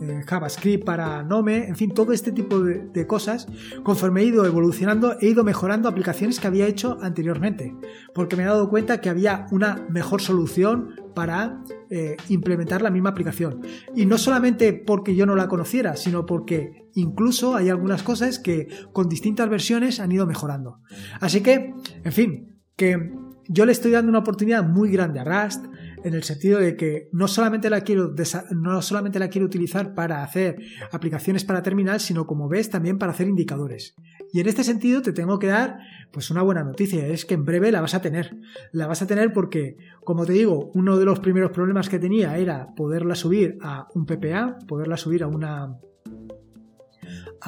eh, 0.00 0.22
JavaScript 0.26 0.84
para 0.84 1.22
Nome, 1.22 1.66
en 1.66 1.74
fin, 1.74 1.90
todo 1.92 2.12
este 2.12 2.30
tipo 2.30 2.60
de, 2.60 3.06
cosas, 3.06 3.48
conforme 3.82 4.20
he 4.20 4.24
ido 4.26 4.44
evolucionando, 4.44 5.16
he 5.20 5.28
ido 5.28 5.42
mejorando 5.42 5.88
aplicaciones 5.88 6.38
que 6.38 6.46
había 6.46 6.66
hecho 6.66 6.98
anteriormente, 7.00 7.74
porque 8.14 8.36
me 8.36 8.42
he 8.42 8.46
dado 8.46 8.68
cuenta 8.68 9.00
que 9.00 9.08
había 9.08 9.46
una 9.50 9.86
mejor 9.88 10.20
solución 10.20 10.94
para 11.14 11.64
eh, 11.90 12.16
implementar 12.28 12.82
la 12.82 12.90
misma 12.90 13.10
aplicación. 13.10 13.62
Y 13.96 14.06
no 14.06 14.18
solamente 14.18 14.72
porque 14.72 15.16
yo 15.16 15.26
no 15.26 15.34
la 15.34 15.48
conociera, 15.48 15.96
sino 15.96 16.26
porque 16.26 16.86
incluso 16.94 17.56
hay 17.56 17.68
algunas 17.68 18.02
cosas 18.02 18.38
que 18.38 18.68
con 18.92 19.08
distintas 19.08 19.48
versiones 19.48 19.98
han 20.00 20.12
ido 20.12 20.26
mejorando. 20.26 20.80
Así 21.20 21.40
que, 21.40 21.74
en 22.04 22.12
fin, 22.12 22.60
que 22.76 23.10
yo 23.48 23.64
le 23.64 23.72
estoy 23.72 23.90
dando 23.90 24.10
una 24.10 24.20
oportunidad 24.20 24.62
muy 24.62 24.90
grande 24.90 25.20
a 25.20 25.24
Rust, 25.24 25.64
en 26.04 26.14
el 26.14 26.22
sentido 26.22 26.58
de 26.58 26.76
que 26.76 27.08
no 27.12 27.28
solamente 27.28 27.70
la 27.70 27.82
quiero, 27.82 28.14
no 28.50 28.82
solamente 28.82 29.18
la 29.18 29.28
quiero 29.28 29.46
utilizar 29.46 29.94
para 29.94 30.22
hacer 30.22 30.56
aplicaciones 30.92 31.44
para 31.44 31.62
terminal, 31.62 32.00
sino 32.00 32.26
como 32.26 32.48
ves 32.48 32.70
también 32.70 32.98
para 32.98 33.12
hacer 33.12 33.28
indicadores. 33.28 33.94
Y 34.32 34.40
en 34.40 34.48
este 34.48 34.64
sentido 34.64 35.02
te 35.02 35.12
tengo 35.12 35.38
que 35.38 35.46
dar 35.46 35.78
pues 36.12 36.30
una 36.30 36.42
buena 36.42 36.62
noticia, 36.64 37.06
es 37.06 37.24
que 37.24 37.34
en 37.34 37.44
breve 37.44 37.72
la 37.72 37.80
vas 37.80 37.94
a 37.94 38.02
tener. 38.02 38.36
La 38.72 38.86
vas 38.86 39.02
a 39.02 39.06
tener 39.06 39.32
porque, 39.32 39.76
como 40.04 40.26
te 40.26 40.32
digo, 40.32 40.70
uno 40.74 40.98
de 40.98 41.04
los 41.04 41.20
primeros 41.20 41.50
problemas 41.50 41.88
que 41.88 41.98
tenía 41.98 42.36
era 42.36 42.74
poderla 42.74 43.14
subir 43.14 43.58
a 43.62 43.88
un 43.94 44.06
PPA, 44.06 44.58
poderla 44.66 44.96
subir 44.96 45.22
a 45.22 45.28
una 45.28 45.78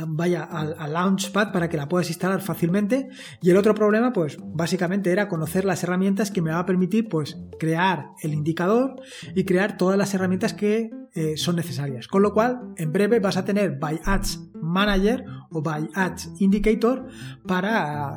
vaya 0.08 0.44
al, 0.44 0.92
Launchpad 0.92 1.52
para 1.52 1.68
que 1.68 1.76
la 1.76 1.88
puedas 1.88 2.08
instalar 2.08 2.40
fácilmente. 2.40 3.08
Y 3.42 3.50
el 3.50 3.56
otro 3.56 3.74
problema, 3.74 4.12
pues 4.12 4.38
básicamente 4.40 5.10
era 5.12 5.28
conocer 5.28 5.64
las 5.64 5.82
herramientas 5.84 6.30
que 6.30 6.42
me 6.42 6.50
va 6.50 6.60
a 6.60 6.66
permitir 6.66 7.08
pues 7.08 7.38
crear 7.58 8.08
el 8.22 8.34
indicador 8.34 8.96
y 9.34 9.44
crear 9.44 9.76
todas 9.76 9.98
las 9.98 10.12
herramientas 10.14 10.54
que 10.54 10.90
eh, 11.12 11.36
son 11.36 11.56
necesarias. 11.56 12.06
Con 12.06 12.22
lo 12.22 12.32
cual, 12.32 12.72
en 12.76 12.92
breve 12.92 13.18
vas 13.20 13.36
a 13.36 13.44
tener 13.44 13.78
by 13.78 14.00
Ads 14.04 14.50
Manager 14.54 15.24
o 15.50 15.62
by 15.62 15.88
Ads 15.94 16.30
Indicator 16.38 17.06
para 17.46 18.16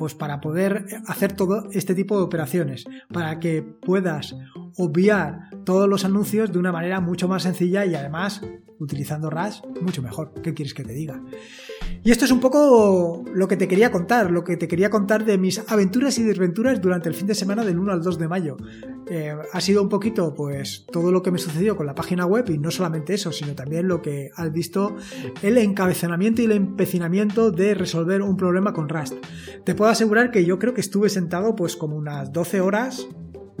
pues 0.00 0.14
para 0.14 0.40
poder 0.40 0.86
hacer 1.08 1.34
todo 1.34 1.68
este 1.72 1.94
tipo 1.94 2.16
de 2.16 2.22
operaciones, 2.22 2.86
para 3.12 3.38
que 3.38 3.60
puedas 3.60 4.34
obviar 4.78 5.50
todos 5.66 5.86
los 5.90 6.06
anuncios 6.06 6.50
de 6.50 6.58
una 6.58 6.72
manera 6.72 7.00
mucho 7.00 7.28
más 7.28 7.42
sencilla 7.42 7.84
y 7.84 7.94
además 7.94 8.40
utilizando 8.78 9.28
RAS 9.28 9.62
mucho 9.82 10.00
mejor. 10.00 10.32
¿Qué 10.42 10.54
quieres 10.54 10.72
que 10.72 10.84
te 10.84 10.94
diga? 10.94 11.22
Y 12.02 12.10
esto 12.10 12.24
es 12.24 12.30
un 12.30 12.40
poco 12.40 13.24
lo 13.34 13.46
que 13.46 13.58
te 13.58 13.68
quería 13.68 13.90
contar, 13.90 14.30
lo 14.30 14.42
que 14.42 14.56
te 14.56 14.68
quería 14.68 14.88
contar 14.88 15.26
de 15.26 15.36
mis 15.36 15.58
aventuras 15.68 16.18
y 16.18 16.22
desventuras 16.22 16.80
durante 16.80 17.10
el 17.10 17.14
fin 17.14 17.26
de 17.26 17.34
semana 17.34 17.62
del 17.62 17.78
1 17.78 17.92
al 17.92 18.02
2 18.02 18.18
de 18.18 18.28
mayo. 18.28 18.56
Eh, 19.10 19.36
ha 19.52 19.60
sido 19.60 19.82
un 19.82 19.90
poquito, 19.90 20.32
pues, 20.32 20.86
todo 20.90 21.12
lo 21.12 21.22
que 21.22 21.30
me 21.30 21.36
sucedió 21.36 21.76
con 21.76 21.84
la 21.84 21.94
página 21.94 22.24
web 22.24 22.48
y 22.48 22.56
no 22.56 22.70
solamente 22.70 23.12
eso, 23.12 23.32
sino 23.32 23.54
también 23.54 23.86
lo 23.86 24.00
que 24.00 24.30
has 24.34 24.50
visto, 24.50 24.96
el 25.42 25.58
encabezonamiento 25.58 26.40
y 26.40 26.46
el 26.46 26.52
empecinamiento 26.52 27.50
de 27.50 27.74
resolver 27.74 28.22
un 28.22 28.36
problema 28.36 28.72
con 28.72 28.88
Rust. 28.88 29.14
Te 29.64 29.74
puedo 29.74 29.90
asegurar 29.90 30.30
que 30.30 30.46
yo 30.46 30.58
creo 30.58 30.72
que 30.72 30.80
estuve 30.80 31.10
sentado, 31.10 31.54
pues, 31.54 31.76
como 31.76 31.96
unas 31.96 32.32
12 32.32 32.62
horas 32.62 33.06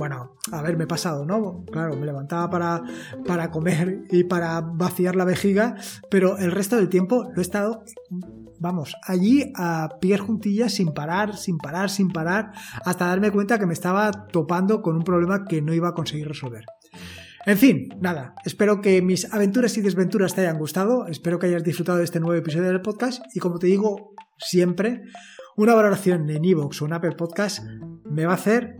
bueno, 0.00 0.34
a 0.50 0.62
ver, 0.62 0.78
me 0.78 0.84
he 0.84 0.86
pasado, 0.86 1.26
¿no? 1.26 1.62
Claro, 1.70 1.94
me 1.94 2.06
levantaba 2.06 2.48
para, 2.48 2.82
para 3.26 3.50
comer 3.50 4.04
y 4.10 4.24
para 4.24 4.62
vaciar 4.62 5.14
la 5.14 5.26
vejiga, 5.26 5.76
pero 6.10 6.38
el 6.38 6.52
resto 6.52 6.76
del 6.76 6.88
tiempo 6.88 7.24
lo 7.34 7.38
he 7.38 7.42
estado, 7.42 7.84
vamos, 8.58 8.96
allí 9.06 9.52
a 9.54 9.90
pie 10.00 10.16
juntillas 10.16 10.72
sin 10.72 10.94
parar, 10.94 11.36
sin 11.36 11.58
parar, 11.58 11.90
sin 11.90 12.08
parar, 12.08 12.50
hasta 12.82 13.08
darme 13.08 13.30
cuenta 13.30 13.58
que 13.58 13.66
me 13.66 13.74
estaba 13.74 14.10
topando 14.28 14.80
con 14.80 14.96
un 14.96 15.02
problema 15.02 15.44
que 15.44 15.60
no 15.60 15.74
iba 15.74 15.90
a 15.90 15.94
conseguir 15.94 16.28
resolver. 16.28 16.64
En 17.44 17.58
fin, 17.58 17.90
nada, 18.00 18.34
espero 18.46 18.80
que 18.80 19.02
mis 19.02 19.30
aventuras 19.34 19.76
y 19.76 19.82
desventuras 19.82 20.34
te 20.34 20.40
hayan 20.40 20.56
gustado, 20.56 21.08
espero 21.08 21.38
que 21.38 21.48
hayas 21.48 21.62
disfrutado 21.62 21.98
de 21.98 22.04
este 22.04 22.20
nuevo 22.20 22.36
episodio 22.36 22.68
del 22.68 22.80
podcast 22.80 23.22
y 23.34 23.38
como 23.38 23.58
te 23.58 23.66
digo 23.66 24.14
siempre, 24.38 25.02
una 25.58 25.74
valoración 25.74 26.30
en 26.30 26.42
iVoox 26.42 26.80
o 26.80 26.86
en 26.86 26.94
Apple 26.94 27.16
Podcast 27.16 27.62
me 28.06 28.24
va 28.24 28.32
a 28.32 28.36
hacer 28.36 28.78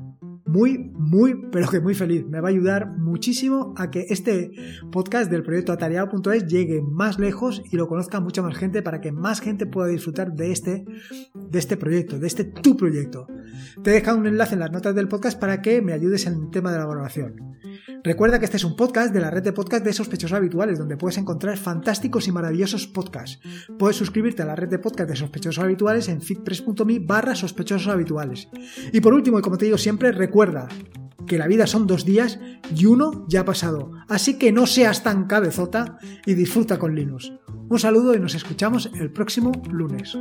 muy, 0.50 0.78
muy, 0.78 1.34
pero 1.52 1.68
que 1.68 1.80
muy 1.80 1.94
feliz. 1.94 2.26
Me 2.26 2.40
va 2.40 2.48
a 2.48 2.50
ayudar 2.50 2.98
muchísimo 2.98 3.72
a 3.76 3.90
que 3.90 4.06
este 4.08 4.50
podcast 4.90 5.30
del 5.30 5.42
proyecto 5.42 5.72
atareado.es 5.72 6.46
llegue 6.46 6.82
más 6.82 7.18
lejos 7.18 7.62
y 7.70 7.76
lo 7.76 7.86
conozca 7.86 8.20
mucha 8.20 8.42
más 8.42 8.56
gente 8.56 8.82
para 8.82 9.00
que 9.00 9.12
más 9.12 9.40
gente 9.40 9.66
pueda 9.66 9.88
disfrutar 9.88 10.32
de 10.32 10.50
este, 10.50 10.84
de 11.34 11.58
este 11.58 11.76
proyecto, 11.76 12.18
de 12.18 12.26
este 12.26 12.44
tu 12.44 12.76
proyecto. 12.76 13.26
Te 13.82 13.90
he 13.90 13.94
dejado 13.94 14.18
un 14.18 14.26
enlace 14.26 14.54
en 14.54 14.60
las 14.60 14.72
notas 14.72 14.94
del 14.94 15.08
podcast 15.08 15.38
para 15.38 15.62
que 15.62 15.82
me 15.82 15.92
ayudes 15.92 16.26
en 16.26 16.34
el 16.34 16.50
tema 16.50 16.72
de 16.72 16.78
la 16.78 16.86
valoración. 16.86 17.56
Recuerda 18.02 18.38
que 18.38 18.46
este 18.46 18.56
es 18.56 18.64
un 18.64 18.76
podcast 18.76 19.12
de 19.12 19.20
la 19.20 19.30
red 19.30 19.42
de 19.42 19.52
podcast 19.52 19.84
de 19.84 19.92
sospechosos 19.92 20.36
habituales, 20.36 20.78
donde 20.78 20.96
puedes 20.96 21.18
encontrar 21.18 21.56
fantásticos 21.58 22.28
y 22.28 22.32
maravillosos 22.32 22.86
podcasts. 22.86 23.40
Puedes 23.78 23.96
suscribirte 23.96 24.42
a 24.42 24.46
la 24.46 24.56
red 24.56 24.68
de 24.68 24.78
podcast 24.78 25.10
de 25.10 25.16
sospechosos 25.16 25.62
habituales 25.62 26.08
en 26.08 26.20
fitpress.me 26.20 26.98
barra 27.00 27.34
sospechosos 27.34 27.88
habituales. 27.88 28.48
Y 28.92 29.00
por 29.00 29.12
último, 29.12 29.38
y 29.38 29.42
como 29.42 29.58
te 29.58 29.66
digo 29.66 29.78
siempre, 29.78 30.12
recuerda 30.12 30.68
que 31.26 31.38
la 31.38 31.46
vida 31.46 31.66
son 31.66 31.86
dos 31.86 32.04
días 32.04 32.40
y 32.74 32.86
uno 32.86 33.26
ya 33.28 33.40
ha 33.40 33.44
pasado. 33.44 33.92
Así 34.08 34.38
que 34.38 34.52
no 34.52 34.66
seas 34.66 35.02
tan 35.02 35.26
cabezota 35.26 35.98
y 36.26 36.34
disfruta 36.34 36.78
con 36.78 36.94
Linux. 36.94 37.32
Un 37.68 37.78
saludo 37.78 38.14
y 38.14 38.20
nos 38.20 38.34
escuchamos 38.34 38.90
el 38.98 39.12
próximo 39.12 39.52
lunes. 39.70 40.16